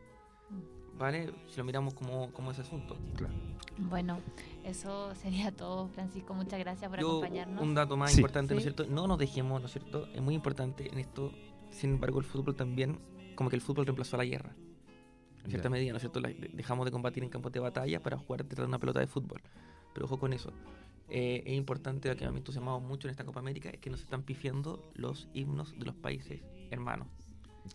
¿Vale? 0.99 1.33
Si 1.49 1.57
lo 1.57 1.65
miramos 1.65 1.95
como, 1.95 2.31
como 2.33 2.51
ese 2.51 2.61
asunto. 2.61 2.97
Claro. 3.17 3.33
Bueno, 3.79 4.19
eso 4.65 5.15
sería 5.15 5.51
todo, 5.51 5.89
Francisco. 5.89 6.35
Muchas 6.35 6.59
gracias 6.59 6.91
por 6.91 7.01
Yo, 7.01 7.09
acompañarnos. 7.19 7.63
un 7.63 7.75
dato 7.75 7.97
más 7.97 8.11
Sí. 8.13 8.19
importante, 8.19 8.53
¿no 8.53 8.59
es 8.59 8.65
cierto? 8.65 8.85
No 8.87 9.07
nos 9.07 9.19
dejemos, 9.19 9.61
¿no 9.63 9.67
es 9.67 9.73
cierto? 9.73 10.07
Es 10.13 10.21
muy 10.21 10.35
importante 10.35 10.91
en 10.93 10.99
esto. 10.99 11.33
Sin 11.71 11.91
embargo, 11.95 12.19
el 12.19 12.25
fútbol 12.25 12.55
también, 12.57 12.99
como 13.35 13.49
que 13.51 13.57
el 13.57 13.63
fútbol 13.63 13.87
reemplazó 13.87 14.17
a 14.17 14.19
la 14.19 14.25
guerra. 14.25 14.55
En 15.45 15.51
cierta 15.51 15.71
medida, 15.71 15.91
¿no 15.93 15.97
es 15.97 16.03
cierto? 16.03 16.21
La- 16.21 16.29
dejamos 16.53 16.85
de 16.85 16.91
combatir 16.91 17.23
en 17.23 17.31
campos 17.31 17.51
de 17.53 17.61
batalla 17.61 18.03
para 18.03 18.19
jugar 18.19 18.43
detrás 18.45 18.67
de 18.67 18.69
una 18.69 18.79
pelota 18.79 19.01
de 19.01 19.07
fútbol. 19.07 19.41
Pero 19.95 20.07
ojo 20.07 20.19
con 20.19 20.33
eso. 20.33 20.53
Eh, 21.09 21.43
es 21.47 21.55
importante, 21.55 22.09
lo 22.09 22.17
que 22.17 22.25
a 22.25 22.29
mí 22.29 22.35
me 22.35 22.39
entusiasmamos 22.39 22.83
mucho 22.83 23.09
en 23.09 23.13
esta 23.13 23.25
Copa 23.25 23.41
América, 23.41 23.71
es 23.71 23.79
que 23.81 23.91
nos 23.91 24.01
están 24.01 24.23
pifiando 24.23 24.91
los 24.95 25.29
himnos 25.35 25.77
de 25.79 25.87
los 25.87 25.95
países 25.95 26.41
hermanos. 26.71 27.09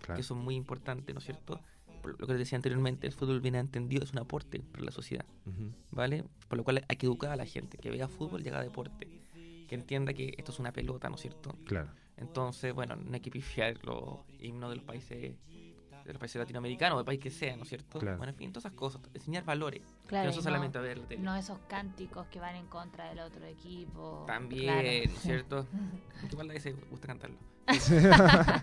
Claro. 0.01 0.17
Que 0.17 0.23
son 0.23 0.37
muy 0.39 0.55
importantes, 0.55 1.13
¿no 1.13 1.19
es 1.19 1.25
cierto? 1.25 1.59
Por 2.01 2.19
lo 2.21 2.27
que 2.27 2.33
les 2.33 2.39
decía 2.39 2.55
anteriormente, 2.57 3.07
el 3.07 3.13
fútbol 3.13 3.41
bien 3.41 3.55
entendido 3.55 4.03
es 4.03 4.11
un 4.13 4.19
aporte 4.19 4.59
para 4.71 4.83
la 4.85 4.91
sociedad. 4.91 5.25
¿vale? 5.91 6.23
Por 6.47 6.57
lo 6.59 6.63
cual 6.63 6.85
hay 6.87 6.95
que 6.97 7.07
educar 7.07 7.31
a 7.31 7.35
la 7.35 7.45
gente, 7.45 7.77
que 7.77 7.89
vea 7.89 8.07
fútbol 8.07 8.45
y 8.45 8.49
haga 8.49 8.61
deporte, 8.61 9.07
que 9.67 9.75
entienda 9.75 10.13
que 10.13 10.35
esto 10.37 10.51
es 10.51 10.59
una 10.59 10.71
pelota, 10.71 11.09
¿no 11.09 11.15
es 11.15 11.21
cierto? 11.21 11.57
Claro. 11.65 11.89
Entonces, 12.17 12.73
bueno, 12.73 12.95
no 12.95 13.13
hay 13.13 13.19
que 13.19 13.31
pifiar 13.31 13.77
los 13.85 14.19
himnos 14.39 14.69
de 14.69 14.75
los 14.77 14.85
países 14.85 15.35
de 16.05 16.13
los 16.13 16.19
países 16.19 16.37
latinoamericanos, 16.39 16.99
del 16.99 17.05
país 17.05 17.19
que 17.19 17.31
sea, 17.31 17.57
¿no 17.57 17.63
es 17.63 17.69
cierto? 17.69 17.97
Claro. 17.97 18.17
Bueno, 18.17 18.29
en 18.31 18.37
fin, 18.37 18.51
todas 18.53 18.65
esas 18.65 18.77
cosas, 18.77 19.01
enseñar 19.15 19.43
valores, 19.43 19.81
Claro, 20.05 20.29
que 20.29 20.35
no 20.35 20.41
solamente 20.43 20.77
a 20.77 20.81
ver 20.81 20.99
la 20.99 21.07
tele. 21.07 21.19
no 21.23 21.35
esos 21.35 21.57
cánticos 21.67 22.27
que 22.27 22.39
van 22.39 22.55
en 22.55 22.67
contra 22.67 23.09
del 23.09 23.21
otro 23.21 23.43
equipo. 23.47 24.23
También, 24.27 24.65
Claro. 24.65 24.83
¿no 24.83 25.15
es 25.15 25.19
cierto? 25.19 25.67
Igual 26.31 26.51
a 26.51 26.53
veces 26.53 26.75
gusta 26.91 27.07
cantarlo. 27.07 27.37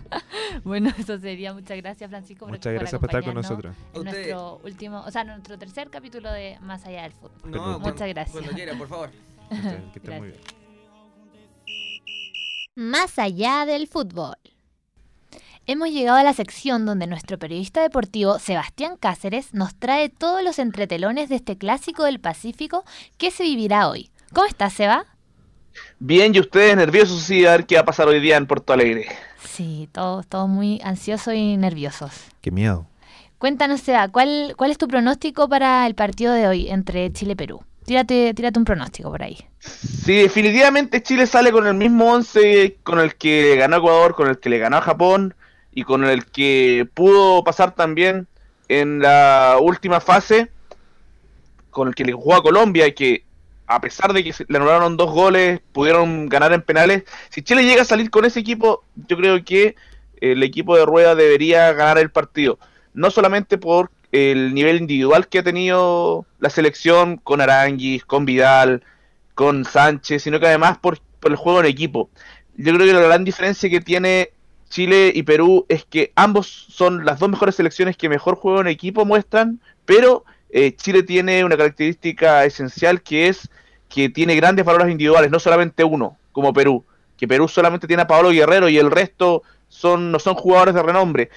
Bueno, 0.63 0.89
eso 0.97 1.17
sería. 1.19 1.53
Muchas 1.53 1.75
gracias, 1.77 2.09
Francisco. 2.09 2.45
por- 2.45 2.51
Muchas 2.53 2.73
gracias 2.73 2.99
por 2.99 3.09
estar 3.09 3.23
con 3.25 3.33
nosotros. 3.33 3.75
En 3.93 4.03
nuestro 4.03 4.61
último, 4.63 5.01
o 5.05 5.11
sea, 5.11 5.23
nuestro 5.25 5.57
tercer 5.59 5.89
capítulo 5.89 6.31
de 6.31 6.57
Más 6.61 6.85
allá 6.85 7.03
del 7.03 7.11
fútbol. 7.11 7.39
Cuando- 7.41 7.79
Muchas 7.79 8.07
gracias. 8.07 8.31
Cuando 8.31 8.51
quiera, 8.53 8.77
por 8.77 8.87
favor. 8.87 9.09
Que 9.49 9.99
estén 9.99 10.17
muy 10.19 10.27
bien. 10.29 10.39
Más 12.75 13.19
allá 13.19 13.67
del 13.67 13.87
fútbol. 13.87 14.35
Hemos 15.67 15.91
llegado 15.91 16.17
a 16.17 16.23
la 16.23 16.33
sección 16.33 16.87
donde 16.87 17.05
nuestro 17.05 17.37
periodista 17.37 17.83
deportivo 17.83 18.39
Sebastián 18.39 18.97
Cáceres 18.99 19.53
nos 19.53 19.75
trae 19.75 20.09
todos 20.09 20.43
los 20.43 20.57
entretelones 20.57 21.29
de 21.29 21.35
este 21.35 21.55
clásico 21.55 22.03
del 22.03 22.19
Pacífico 22.19 22.83
que 23.19 23.29
se 23.29 23.43
vivirá 23.43 23.89
hoy. 23.89 24.09
¿Cómo 24.33 24.47
estás, 24.47 24.73
Seba? 24.73 25.05
Bien, 25.99 26.33
y 26.33 26.39
ustedes 26.39 26.75
nerviosos 26.75 27.21
sí 27.21 27.45
a 27.45 27.51
ver 27.51 27.67
qué 27.67 27.75
va 27.75 27.81
a 27.81 27.85
pasar 27.85 28.07
hoy 28.07 28.19
día 28.19 28.37
en 28.37 28.47
Porto 28.47 28.73
Alegre. 28.73 29.05
Sí, 29.43 29.87
todos, 29.91 30.25
todos 30.25 30.49
muy 30.49 30.81
ansiosos 30.83 31.35
y 31.35 31.57
nerviosos. 31.57 32.11
Qué 32.41 32.49
miedo. 32.49 32.87
Cuéntanos, 33.37 33.81
Seba, 33.81 34.07
¿cuál, 34.07 34.55
¿cuál 34.57 34.71
es 34.71 34.79
tu 34.79 34.87
pronóstico 34.87 35.47
para 35.47 35.85
el 35.85 35.93
partido 35.93 36.33
de 36.33 36.47
hoy 36.47 36.69
entre 36.69 37.13
Chile 37.13 37.33
y 37.33 37.35
Perú? 37.35 37.63
Tírate, 37.85 38.33
tírate 38.33 38.59
un 38.59 38.65
pronóstico 38.65 39.11
por 39.11 39.23
ahí. 39.23 39.37
Sí, 39.59 40.15
definitivamente 40.15 41.03
Chile 41.03 41.27
sale 41.27 41.51
con 41.51 41.67
el 41.67 41.73
mismo 41.73 42.13
11 42.13 42.77
con 42.83 42.99
el 42.99 43.15
que 43.15 43.55
ganó 43.57 43.77
Ecuador, 43.77 44.15
con 44.15 44.27
el 44.27 44.39
que 44.39 44.49
le 44.49 44.57
ganó 44.57 44.77
a 44.77 44.81
Japón 44.81 45.35
y 45.71 45.83
con 45.83 46.03
el 46.05 46.25
que 46.25 46.87
pudo 46.93 47.43
pasar 47.43 47.75
también 47.75 48.27
en 48.67 48.99
la 48.99 49.57
última 49.61 49.99
fase, 49.99 50.49
con 51.69 51.87
el 51.87 51.95
que 51.95 52.05
le 52.05 52.13
jugó 52.13 52.35
a 52.35 52.43
Colombia 52.43 52.87
y 52.87 52.93
que 52.93 53.25
a 53.67 53.81
pesar 53.81 54.13
de 54.13 54.23
que 54.23 54.33
le 54.47 54.57
anularon 54.57 54.97
dos 54.97 55.11
goles, 55.11 55.61
pudieron 55.71 56.27
ganar 56.27 56.53
en 56.53 56.61
penales. 56.61 57.03
Si 57.29 57.41
Chile 57.41 57.63
llega 57.63 57.81
a 57.81 57.85
salir 57.85 58.09
con 58.09 58.25
ese 58.25 58.39
equipo, 58.39 58.83
yo 59.07 59.17
creo 59.17 59.43
que 59.43 59.75
el 60.21 60.43
equipo 60.43 60.75
de 60.77 60.85
Rueda 60.85 61.15
debería 61.15 61.71
ganar 61.73 61.97
el 61.97 62.11
partido. 62.11 62.59
No 62.93 63.09
solamente 63.09 63.57
por 63.57 63.91
el 64.13 64.53
nivel 64.53 64.77
individual 64.77 65.27
que 65.27 65.39
ha 65.39 65.43
tenido 65.43 66.25
la 66.39 66.51
selección 66.51 67.17
con 67.17 67.41
Aranguis, 67.41 68.05
con 68.05 68.25
Vidal, 68.25 68.83
con 69.33 69.65
Sánchez, 69.65 70.21
sino 70.21 70.39
que 70.39 70.45
además 70.45 70.77
por, 70.77 70.99
por 71.19 71.31
el 71.31 71.37
juego 71.37 71.59
en 71.59 71.65
equipo. 71.65 72.09
Yo 72.55 72.73
creo 72.75 72.85
que 72.85 72.93
la 72.93 73.01
gran 73.01 73.23
diferencia 73.23 73.69
que 73.71 73.81
tiene 73.81 74.29
Chile 74.69 75.11
y 75.13 75.23
Perú 75.23 75.65
es 75.67 75.83
que 75.85 76.11
ambos 76.15 76.47
son 76.47 77.05
las 77.05 77.19
dos 77.19 77.29
mejores 77.29 77.55
selecciones 77.55 77.97
que 77.97 78.07
mejor 78.07 78.35
juego 78.35 78.61
en 78.61 78.67
equipo 78.67 79.03
muestran, 79.03 79.59
pero 79.85 80.25
eh, 80.51 80.75
Chile 80.75 81.01
tiene 81.01 81.43
una 81.43 81.57
característica 81.57 82.45
esencial 82.45 83.01
que 83.01 83.27
es 83.29 83.49
que 83.89 84.09
tiene 84.09 84.35
grandes 84.35 84.63
valores 84.63 84.91
individuales, 84.91 85.31
no 85.31 85.39
solamente 85.39 85.83
uno, 85.83 86.17
como 86.31 86.53
Perú, 86.53 86.85
que 87.17 87.27
Perú 87.27 87.47
solamente 87.47 87.87
tiene 87.87 88.03
a 88.03 88.07
Pablo 88.07 88.29
Guerrero 88.29 88.69
y 88.69 88.77
el 88.77 88.91
resto 88.91 89.41
son 89.69 90.11
no 90.11 90.19
son 90.19 90.35
jugadores 90.35 90.75
de 90.75 90.83
renombre. 90.83 91.29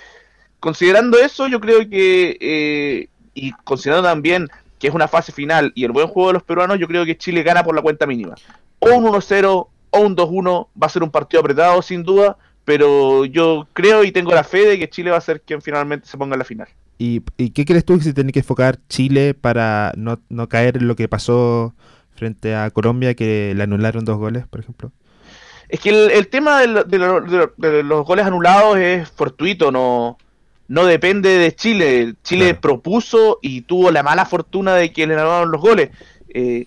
Considerando 0.66 1.16
eso, 1.16 1.46
yo 1.46 1.60
creo 1.60 1.88
que, 1.88 2.36
eh, 2.40 3.08
y 3.34 3.52
considerando 3.62 4.08
también 4.08 4.48
que 4.80 4.88
es 4.88 4.94
una 4.94 5.06
fase 5.06 5.30
final 5.30 5.70
y 5.76 5.84
el 5.84 5.92
buen 5.92 6.08
juego 6.08 6.30
de 6.30 6.32
los 6.34 6.42
peruanos, 6.42 6.80
yo 6.80 6.88
creo 6.88 7.04
que 7.06 7.16
Chile 7.16 7.44
gana 7.44 7.62
por 7.62 7.72
la 7.76 7.82
cuenta 7.82 8.04
mínima. 8.04 8.34
O 8.80 8.90
un 8.92 9.04
1-0 9.04 9.68
o 9.90 10.00
un 10.00 10.16
2-1, 10.16 10.66
va 10.82 10.86
a 10.88 10.90
ser 10.90 11.04
un 11.04 11.10
partido 11.12 11.38
apretado 11.40 11.80
sin 11.82 12.02
duda, 12.02 12.36
pero 12.64 13.24
yo 13.26 13.68
creo 13.74 14.02
y 14.02 14.10
tengo 14.10 14.32
la 14.34 14.42
fe 14.42 14.66
de 14.66 14.76
que 14.76 14.90
Chile 14.90 15.12
va 15.12 15.18
a 15.18 15.20
ser 15.20 15.40
quien 15.40 15.62
finalmente 15.62 16.08
se 16.08 16.18
ponga 16.18 16.34
en 16.34 16.40
la 16.40 16.44
final. 16.44 16.66
¿Y, 16.98 17.22
y 17.36 17.50
qué 17.50 17.64
crees 17.64 17.84
tú 17.84 17.96
que 17.98 18.02
se 18.02 18.12
tiene 18.12 18.32
que 18.32 18.40
enfocar 18.40 18.76
Chile 18.88 19.34
para 19.34 19.92
no, 19.96 20.18
no 20.30 20.48
caer 20.48 20.78
en 20.78 20.88
lo 20.88 20.96
que 20.96 21.06
pasó 21.06 21.74
frente 22.16 22.56
a 22.56 22.70
Colombia, 22.72 23.14
que 23.14 23.52
le 23.54 23.62
anularon 23.62 24.04
dos 24.04 24.18
goles, 24.18 24.48
por 24.48 24.58
ejemplo? 24.58 24.90
Es 25.68 25.78
que 25.78 25.90
el, 25.90 26.10
el 26.10 26.26
tema 26.26 26.60
de, 26.60 26.66
lo- 26.66 26.82
de 26.84 26.98
lo- 26.98 27.20
de 27.20 27.36
lo- 27.36 27.52
de 27.56 27.82
los 27.84 28.04
goles 28.04 28.26
anulados 28.26 28.76
es 28.78 29.08
fortuito, 29.10 29.70
no, 29.70 30.18
no 30.68 30.84
depende 30.86 31.30
de 31.38 31.54
Chile. 31.54 32.14
Chile 32.24 32.46
Claro. 32.46 32.60
propuso 32.60 33.38
y 33.42 33.62
tuvo 33.62 33.90
la 33.90 34.02
mala 34.02 34.24
fortuna 34.26 34.74
de 34.74 34.92
que 34.92 35.06
le 35.06 35.14
anularon 35.14 35.50
los 35.50 35.60
goles. 35.60 35.90
Eh, 36.28 36.66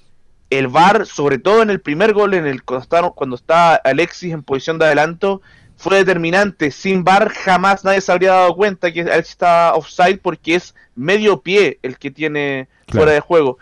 el 0.50 0.68
VAR, 0.68 1.06
sobre 1.06 1.38
todo 1.38 1.62
en 1.62 1.70
el 1.70 1.80
primer 1.82 2.14
gol, 2.14 2.34
en 2.34 2.48
el 2.48 2.64
cuando 2.64 2.84
está, 2.84 3.10
cuando 3.12 3.36
está 3.36 3.76
Alexis 3.76 4.34
en 4.34 4.42
posición 4.44 4.80
de 4.80 4.86
adelanto, 4.86 5.42
fue 5.78 5.98
determinante. 5.98 6.72
Sin 6.72 7.04
VAR 7.04 7.30
jamás 7.30 7.84
nadie 7.84 8.02
se 8.02 8.12
habría 8.12 8.32
dado 8.32 8.56
cuenta 8.56 8.92
que 8.92 9.02
Alexis 9.02 9.32
está 9.34 9.74
offside 9.76 10.20
porque 10.22 10.56
es 10.56 10.74
medio 10.96 11.42
pie 11.42 11.78
el 11.84 11.98
que 11.98 12.10
tiene 12.12 12.68
Claro. 12.88 13.04
fuera 13.04 13.12
de 13.14 13.20
juego. 13.20 13.58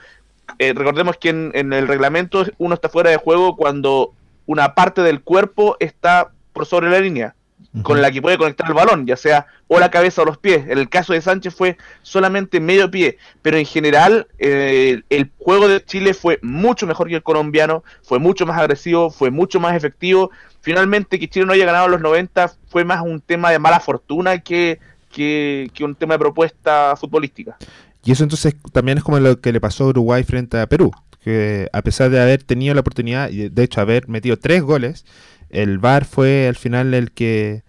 Eh, 0.59 0.73
recordemos 0.73 1.17
que 1.17 1.29
en, 1.29 1.51
en 1.53 1.73
el 1.73 1.87
reglamento 1.87 2.45
uno 2.57 2.73
está 2.75 2.87
fuera 2.89 3.09
de 3.09 3.17
juego 3.17 3.57
cuando 3.57 4.13
una 4.45 4.73
parte 4.75 5.01
del 5.01 5.21
cuerpo 5.21 5.75
está 5.81 6.29
por 6.53 6.65
sobre 6.65 6.89
la 6.89 6.99
línea 7.01 7.35
con 7.83 8.01
la 8.01 8.11
que 8.11 8.21
puede 8.21 8.37
conectar 8.37 8.67
el 8.67 8.73
balón, 8.73 9.05
ya 9.05 9.17
sea 9.17 9.47
o 9.67 9.79
la 9.79 9.91
cabeza 9.91 10.21
o 10.21 10.25
los 10.25 10.37
pies. 10.37 10.67
En 10.67 10.77
el 10.77 10.89
caso 10.89 11.13
de 11.13 11.21
Sánchez 11.21 11.53
fue 11.53 11.77
solamente 12.01 12.59
medio 12.59 12.89
pie, 12.89 13.17
pero 13.41 13.57
en 13.57 13.65
general 13.65 14.27
eh, 14.39 15.01
el 15.09 15.31
juego 15.37 15.67
de 15.67 15.83
Chile 15.83 16.13
fue 16.13 16.39
mucho 16.41 16.87
mejor 16.87 17.07
que 17.07 17.15
el 17.15 17.23
colombiano, 17.23 17.83
fue 18.03 18.19
mucho 18.19 18.45
más 18.45 18.57
agresivo, 18.57 19.09
fue 19.09 19.31
mucho 19.31 19.59
más 19.59 19.75
efectivo. 19.75 20.31
Finalmente 20.61 21.19
que 21.19 21.27
Chile 21.27 21.45
no 21.45 21.53
haya 21.53 21.65
ganado 21.65 21.87
los 21.87 22.01
90 22.01 22.53
fue 22.69 22.83
más 22.83 23.01
un 23.01 23.21
tema 23.21 23.51
de 23.51 23.59
mala 23.59 23.79
fortuna 23.79 24.39
que, 24.39 24.79
que, 25.11 25.69
que 25.73 25.83
un 25.83 25.95
tema 25.95 26.15
de 26.15 26.19
propuesta 26.19 26.95
futbolística. 26.95 27.57
Y 28.03 28.11
eso 28.11 28.23
entonces 28.23 28.55
también 28.71 28.97
es 28.97 29.03
como 29.03 29.19
lo 29.19 29.41
que 29.41 29.51
le 29.51 29.59
pasó 29.59 29.83
a 29.83 29.87
Uruguay 29.87 30.23
frente 30.23 30.57
a 30.59 30.67
Perú, 30.67 30.91
que 31.21 31.67
a 31.73 31.81
pesar 31.81 32.09
de 32.09 32.21
haber 32.21 32.41
tenido 32.41 32.73
la 32.73 32.79
oportunidad, 32.79 33.29
y 33.29 33.49
de 33.49 33.63
hecho 33.63 33.81
haber 33.81 34.07
metido 34.07 34.37
tres 34.37 34.61
goles, 34.61 35.05
el 35.49 35.79
VAR 35.79 36.05
fue 36.05 36.47
al 36.47 36.55
final 36.55 36.93
el 36.93 37.11
que 37.11 37.63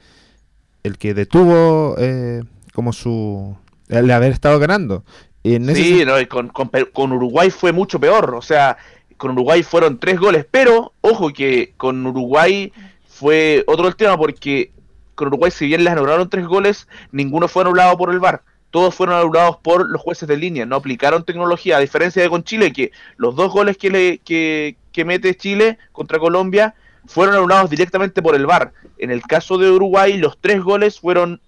el 0.82 0.98
que 0.98 1.14
detuvo 1.14 1.96
eh, 1.98 2.42
como 2.72 2.92
su 2.92 3.56
el 3.88 4.10
haber 4.10 4.32
estado 4.32 4.58
ganando. 4.58 5.04
En 5.44 5.74
sí, 5.74 6.04
no, 6.04 6.14
con, 6.28 6.48
con, 6.48 6.70
con, 6.92 7.12
Uruguay 7.12 7.50
fue 7.50 7.72
mucho 7.72 7.98
peor, 7.98 8.34
o 8.34 8.42
sea, 8.42 8.76
con 9.16 9.30
Uruguay 9.30 9.62
fueron 9.62 9.98
tres 9.98 10.18
goles, 10.18 10.44
pero 10.50 10.92
ojo 11.00 11.30
que 11.30 11.72
con 11.76 12.04
Uruguay 12.06 12.72
fue 13.06 13.64
otro 13.66 13.88
el 13.88 13.96
tema 13.96 14.18
porque 14.18 14.72
con 15.14 15.28
Uruguay 15.28 15.50
si 15.50 15.66
bien 15.66 15.84
les 15.84 15.92
anularon 15.92 16.28
tres 16.28 16.46
goles, 16.46 16.88
ninguno 17.12 17.48
fue 17.48 17.62
anulado 17.62 17.96
por 17.96 18.10
el 18.10 18.18
VAR 18.18 18.42
todos 18.70 18.94
fueron 18.94 19.16
anulados 19.16 19.56
por 19.58 19.88
los 19.88 20.00
jueces 20.00 20.28
de 20.28 20.36
línea, 20.36 20.66
no 20.66 20.76
aplicaron 20.76 21.24
tecnología, 21.24 21.76
a 21.76 21.80
diferencia 21.80 22.22
de 22.22 22.28
con 22.28 22.44
Chile, 22.44 22.72
que 22.72 22.92
los 23.16 23.34
dos 23.34 23.52
goles 23.52 23.78
que, 23.78 23.90
le, 23.90 24.18
que, 24.18 24.76
mete 25.04 25.36
Chile 25.36 25.78
contra 25.92 26.18
Colombia 26.18 26.74
fueron 27.08 27.34
anulados 27.34 27.70
directamente 27.70 28.22
por 28.22 28.36
el 28.36 28.46
VAR. 28.46 28.72
En 28.98 29.10
el 29.10 29.22
caso 29.22 29.58
de 29.58 29.70
Uruguay, 29.70 30.18
los 30.18 30.38
tres 30.38 30.62
goles 30.62 31.00
fueron 31.00 31.40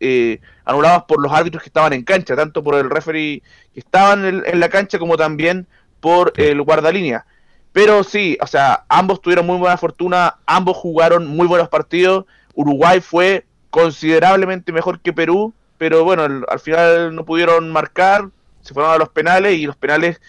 eh, 0.00 0.40
anulados 0.64 1.04
por 1.04 1.20
los 1.20 1.32
árbitros 1.32 1.62
que 1.62 1.68
estaban 1.68 1.92
en 1.92 2.04
cancha, 2.04 2.36
tanto 2.36 2.62
por 2.62 2.76
el 2.76 2.88
referee 2.88 3.42
que 3.74 3.80
estaban 3.80 4.24
en, 4.24 4.60
la 4.60 4.68
cancha 4.68 4.98
como 4.98 5.16
también 5.16 5.66
por 6.00 6.32
el 6.36 6.62
guardalínea. 6.62 7.26
Pero 7.72 8.04
sí, 8.04 8.38
o 8.40 8.46
sea, 8.46 8.84
ambos 8.88 9.20
tuvieron 9.20 9.44
muy 9.44 9.58
buena 9.58 9.76
fortuna, 9.76 10.36
ambos 10.46 10.76
jugaron 10.76 11.26
muy 11.26 11.48
buenos 11.48 11.68
partidos. 11.68 12.24
Uruguay 12.54 13.00
fue 13.00 13.44
considerablemente 13.70 14.72
mejor 14.72 15.00
que 15.00 15.12
Perú, 15.12 15.52
pero 15.78 16.04
bueno, 16.04 16.22
al, 16.22 16.60
final 16.60 17.14
no 17.14 17.24
pudieron 17.24 17.72
marcar, 17.72 18.28
se 18.62 18.72
fueron 18.72 18.92
a 18.92 18.98
los 18.98 19.08
penales 19.08 19.58
y 19.58 19.66
los 19.66 19.76
penales 19.76 20.20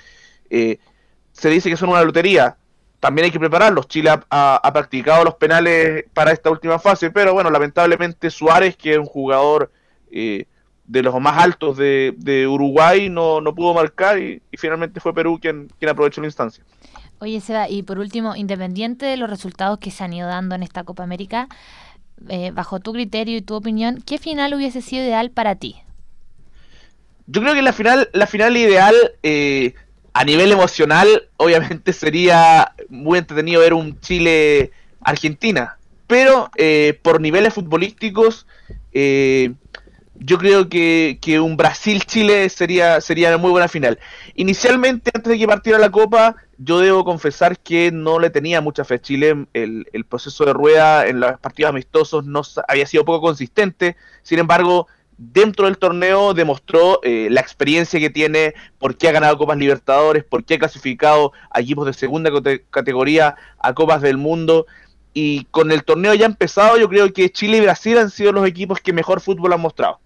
eh, 0.49 0.79
se 1.31 1.49
dice 1.49 1.69
que 1.69 1.77
son 1.77 1.89
una 1.89 2.03
lotería. 2.03 2.57
También 2.99 3.25
hay 3.25 3.31
que 3.31 3.39
prepararlos. 3.39 3.87
Chile 3.87 4.11
ha, 4.29 4.71
practicado 4.73 5.23
los 5.23 5.35
penales 5.35 6.05
para 6.13 6.31
esta 6.31 6.49
última 6.49 6.79
fase, 6.79 7.11
pero 7.11 7.33
bueno, 7.33 7.49
lamentablemente 7.49 8.29
Suárez, 8.29 8.75
que 8.75 8.91
es 8.91 8.97
un 8.97 9.05
jugador 9.05 9.71
eh, 10.11 10.45
de 10.85 11.03
los 11.03 11.19
más 11.21 11.41
altos 11.41 11.77
de, 11.77 12.47
Uruguay, 12.49 13.09
no, 13.09 13.41
no, 13.41 13.55
pudo 13.55 13.73
marcar 13.73 14.19
y, 14.19 14.41
finalmente 14.53 14.99
fue 14.99 15.13
Perú 15.13 15.39
quien, 15.41 15.71
quien 15.79 15.89
aprovechó 15.89 16.19
la 16.19 16.27
instancia. 16.27 16.63
Oye, 17.19 17.41
Seba, 17.41 17.69
y 17.69 17.83
por 17.83 17.99
último, 17.99 18.35
independiente 18.35 19.05
de 19.05 19.17
los 19.17 19.29
resultados 19.29 19.79
que 19.79 19.91
se 19.91 20.03
han 20.03 20.13
ido 20.13 20.27
dando 20.27 20.55
en 20.55 20.63
esta 20.63 20.83
Copa 20.83 21.03
América, 21.03 21.47
eh, 22.27 22.51
bajo 22.51 22.79
tu 22.79 22.91
criterio 22.91 23.37
y 23.37 23.41
tu 23.41 23.55
opinión, 23.55 24.01
¿qué 24.05 24.17
final 24.17 24.53
hubiese 24.53 24.81
sido 24.81 25.03
ideal 25.03 25.29
para 25.31 25.55
ti? 25.55 25.75
Yo 27.27 27.41
creo 27.41 27.53
que 27.53 27.61
la 27.61 27.73
final, 27.73 28.09
la 28.13 28.25
final 28.25 28.57
ideal, 28.57 28.95
eh, 29.21 29.73
a 30.19 30.25
nivel 30.25 30.51
emocional, 30.51 31.29
obviamente 31.37 31.93
sería 31.93 32.73
muy 32.89 33.19
entretenido 33.19 33.61
ver 33.61 33.73
un 33.73 34.01
Chile-Argentina. 34.01 35.77
Pero 36.07 36.51
eh, 36.57 36.99
por 37.01 37.21
niveles 37.21 37.53
futbolísticos, 37.53 38.45
yo 38.91 40.37
creo 40.37 40.67
que, 40.67 41.19
que 41.21 41.39
un 41.39 41.55
Brasil-Chile 41.55 42.49
sería, 42.49 42.99
sería 42.99 43.29
una 43.29 43.37
muy 43.37 43.51
buena 43.51 43.69
final. 43.69 43.97
Inicialmente, 44.35 45.09
antes 45.13 45.31
de 45.31 45.39
que 45.39 45.47
partiera 45.47 45.79
la 45.79 45.89
Copa, 45.89 46.35
yo 46.57 46.79
debo 46.79 47.05
confesar 47.05 47.57
que 47.57 47.89
no 47.89 48.19
le 48.19 48.29
tenía 48.29 48.59
mucha 48.59 48.83
fe 48.83 48.95
a 48.95 49.01
Chile. 49.01 49.45
El, 49.53 49.87
el 49.93 50.03
proceso 50.03 50.43
de 50.43 50.51
rueda 50.51 51.07
en 51.07 51.21
los 51.21 51.39
partidos 51.39 51.69
amistosos 51.69 52.25
no 52.25 52.41
había 52.67 52.85
sido 52.85 53.05
poco 53.05 53.21
consistente. 53.21 53.95
Sin 54.21 54.39
embargo, 54.39 54.87
dentro 55.19 55.65
del 55.65 55.77
torneo 55.77 56.33
demostró 56.33 57.01
eh, 57.03 57.27
la 57.29 57.41
experiencia 57.41 57.99
que 57.99 58.09
tiene, 58.09 58.53
por 58.79 58.95
qué 58.95 59.09
ha 59.09 59.11
ganado 59.11 59.37
Copas 59.37 59.57
Libertadores, 59.57 60.23
por 60.23 60.45
qué 60.45 60.55
ha 60.55 60.59
clasificado 60.59 61.33
a 61.51 61.59
equipos 61.59 61.85
de 61.85 61.93
segunda 61.93 62.31
categoría 62.71 63.35
a 63.59 63.73
Copas 63.73 64.01
del 64.01 64.17
Mundo. 64.17 64.65
Y 65.13 65.43
con 65.45 65.71
el 65.71 65.83
torneo 65.83 66.13
ya 66.13 66.25
empezado, 66.25 66.77
yo 66.77 66.87
creo 66.87 67.11
que 67.11 67.29
Chile 67.29 67.57
y 67.57 67.61
Brasil 67.61 67.97
han 67.97 68.09
sido 68.09 68.31
los 68.31 68.47
equipos 68.47 68.79
que 68.79 68.93
mejor 68.93 69.19
fútbol 69.19 69.51
han 69.53 69.61
mostrado. 69.61 69.99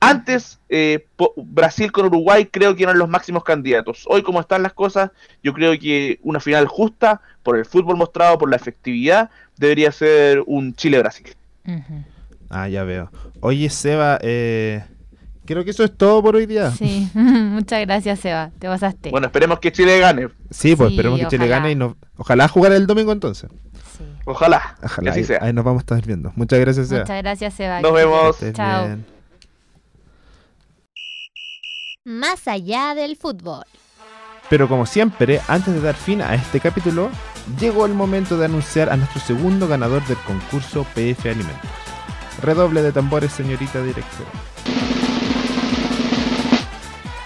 Antes, 0.00 0.58
eh, 0.68 1.06
Brasil 1.36 1.90
con 1.92 2.06
Uruguay 2.06 2.46
creo 2.46 2.74
que 2.74 2.82
eran 2.82 2.98
los 2.98 3.08
máximos 3.08 3.44
candidatos. 3.44 4.04
Hoy, 4.08 4.22
como 4.22 4.40
están 4.40 4.62
las 4.62 4.72
cosas, 4.72 5.10
yo 5.42 5.52
creo 5.52 5.78
que 5.78 6.18
una 6.22 6.40
final 6.40 6.66
justa, 6.66 7.20
por 7.42 7.56
el 7.56 7.64
fútbol 7.64 7.96
mostrado, 7.96 8.36
por 8.36 8.50
la 8.50 8.56
efectividad, 8.56 9.30
debería 9.56 9.92
ser 9.92 10.42
un 10.46 10.74
Chile-Brasil. 10.74 11.28
Ah, 12.50 12.68
ya 12.68 12.84
veo. 12.84 13.10
Oye, 13.40 13.68
Seba, 13.70 14.18
eh, 14.22 14.84
creo 15.44 15.64
que 15.64 15.70
eso 15.70 15.84
es 15.84 15.96
todo 15.96 16.22
por 16.22 16.36
hoy 16.36 16.46
día. 16.46 16.70
Sí, 16.70 17.10
muchas 17.14 17.80
gracias, 17.82 18.20
Seba. 18.20 18.50
Te 18.58 18.68
pasaste. 18.68 19.10
Bueno, 19.10 19.26
esperemos 19.26 19.58
que 19.60 19.72
Chile 19.72 19.98
gane. 19.98 20.28
Sí, 20.50 20.76
pues 20.76 20.90
esperemos 20.90 21.20
que 21.20 21.28
Chile 21.28 21.48
gane 21.48 21.72
y 21.72 21.74
no... 21.74 21.96
ojalá 22.16 22.48
jugar 22.48 22.72
el 22.72 22.86
domingo 22.86 23.12
entonces. 23.12 23.50
Sí. 23.96 24.04
Ojalá. 24.24 24.76
Ojalá. 24.82 25.10
Así 25.10 25.20
ahí, 25.20 25.24
sea. 25.26 25.38
ahí 25.42 25.52
nos 25.52 25.64
vamos 25.64 25.80
a 25.80 25.82
estar 25.82 26.06
viendo. 26.06 26.32
Muchas 26.36 26.58
gracias, 26.60 26.88
Seba. 26.88 27.00
Muchas 27.02 27.22
gracias, 27.22 27.54
Seba. 27.54 27.80
Nos 27.80 27.92
vemos. 27.92 28.36
Chao. 28.52 28.98
más 32.04 32.46
allá 32.46 32.94
del 32.94 33.16
fútbol. 33.16 33.64
Pero 34.48 34.68
como 34.68 34.86
siempre, 34.86 35.40
antes 35.48 35.74
de 35.74 35.80
dar 35.80 35.96
fin 35.96 36.22
a 36.22 36.34
este 36.34 36.60
capítulo, 36.60 37.10
llegó 37.58 37.84
el 37.86 37.94
momento 37.94 38.38
de 38.38 38.44
anunciar 38.44 38.90
a 38.90 38.96
nuestro 38.96 39.20
segundo 39.20 39.66
ganador 39.66 40.06
del 40.06 40.18
concurso 40.18 40.84
PF 40.94 41.30
Alimentos. 41.30 41.85
Redoble 42.42 42.82
de 42.82 42.92
tambores, 42.92 43.32
señorita 43.32 43.82
directora. 43.82 44.30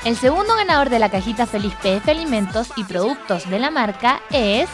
El 0.05 0.17
segundo 0.17 0.55
ganador 0.57 0.89
de 0.89 0.99
la 0.99 1.11
cajita 1.11 1.47
feliz 1.47 1.75
PF 1.83 2.11
Alimentos 2.11 2.73
y 2.77 2.85
productos 2.85 3.49
de 3.51 3.59
la 3.59 3.71
marca 3.71 4.21
es 4.31 4.69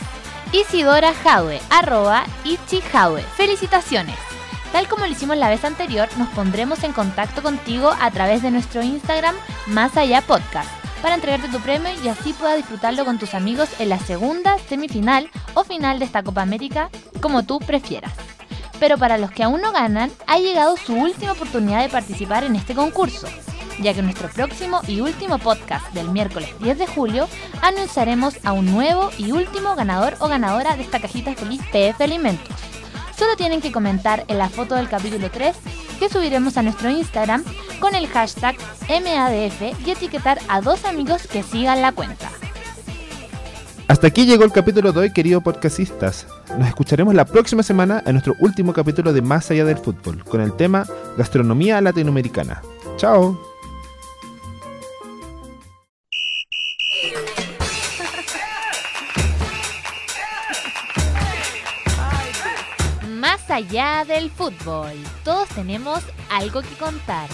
Isidora 0.52 1.12
Jaue, 1.14 1.60
arroba 1.70 2.24
Ichi 2.44 2.80
Felicitaciones. 3.36 4.16
Tal 4.72 4.88
como 4.88 5.06
lo 5.06 5.12
hicimos 5.12 5.36
la 5.36 5.48
vez 5.48 5.64
anterior, 5.64 6.08
nos 6.16 6.28
pondremos 6.28 6.84
en 6.84 6.92
contacto 6.92 7.42
contigo 7.42 7.90
a 8.00 8.10
través 8.10 8.42
de 8.42 8.50
nuestro 8.50 8.82
Instagram 8.82 9.34
Más 9.66 9.96
Allá 9.96 10.20
Podcast 10.22 10.70
para 11.02 11.14
entregarte 11.14 11.48
tu 11.48 11.60
premio 11.60 11.90
y 12.02 12.08
así 12.08 12.32
puedas 12.32 12.56
disfrutarlo 12.56 13.04
con 13.04 13.18
tus 13.18 13.34
amigos 13.34 13.68
en 13.78 13.88
la 13.88 13.98
segunda, 13.98 14.58
semifinal 14.68 15.30
o 15.54 15.64
final 15.64 15.98
de 15.98 16.04
esta 16.04 16.22
Copa 16.22 16.42
América, 16.42 16.90
como 17.20 17.44
tú 17.44 17.58
prefieras. 17.58 18.12
Pero 18.78 18.98
para 18.98 19.18
los 19.18 19.30
que 19.30 19.42
aún 19.42 19.60
no 19.60 19.72
ganan, 19.72 20.10
ha 20.26 20.38
llegado 20.38 20.76
su 20.76 20.94
última 20.94 21.32
oportunidad 21.32 21.82
de 21.82 21.88
participar 21.88 22.44
en 22.44 22.56
este 22.56 22.74
concurso, 22.74 23.26
ya 23.80 23.92
que 23.92 24.00
en 24.00 24.06
nuestro 24.06 24.28
próximo 24.28 24.80
y 24.86 25.00
último 25.00 25.38
podcast 25.38 25.92
del 25.92 26.10
miércoles 26.10 26.50
10 26.60 26.78
de 26.78 26.86
julio 26.86 27.28
anunciaremos 27.62 28.36
a 28.44 28.52
un 28.52 28.66
nuevo 28.66 29.10
y 29.18 29.32
último 29.32 29.74
ganador 29.74 30.14
o 30.20 30.28
ganadora 30.28 30.76
de 30.76 30.82
esta 30.82 31.00
cajita 31.00 31.34
feliz 31.34 31.62
PF 31.72 32.02
Alimentos. 32.02 32.56
Solo 33.16 33.34
tienen 33.36 33.62
que 33.62 33.72
comentar 33.72 34.24
en 34.28 34.36
la 34.38 34.50
foto 34.50 34.74
del 34.74 34.90
capítulo 34.90 35.30
3 35.30 35.56
que 35.98 36.10
subiremos 36.10 36.58
a 36.58 36.62
nuestro 36.62 36.90
Instagram 36.90 37.44
con 37.80 37.94
el 37.94 38.06
hashtag 38.08 38.56
MADF 38.90 39.86
y 39.86 39.90
etiquetar 39.90 40.38
a 40.48 40.60
dos 40.60 40.84
amigos 40.84 41.26
que 41.26 41.42
sigan 41.42 41.80
la 41.80 41.92
cuenta. 41.92 42.30
Hasta 43.88 44.08
aquí 44.08 44.26
llegó 44.26 44.44
el 44.44 44.52
capítulo 44.52 44.92
de 44.92 45.00
hoy, 45.00 45.12
queridos 45.12 45.42
podcastistas. 45.42 46.26
Nos 46.58 46.68
escucharemos 46.68 47.14
la 47.14 47.24
próxima 47.24 47.62
semana 47.62 48.02
en 48.04 48.12
nuestro 48.12 48.34
último 48.40 48.72
capítulo 48.72 49.12
de 49.12 49.22
Más 49.22 49.50
allá 49.50 49.64
del 49.64 49.78
fútbol, 49.78 50.24
con 50.24 50.40
el 50.40 50.54
tema 50.54 50.86
Gastronomía 51.16 51.80
latinoamericana. 51.80 52.62
¡Chao! 52.96 53.38
allá 63.56 64.04
del 64.04 64.30
fútbol. 64.30 64.92
Todos 65.24 65.48
tenemos 65.48 66.02
algo 66.30 66.60
que 66.60 66.74
contar. 66.78 67.28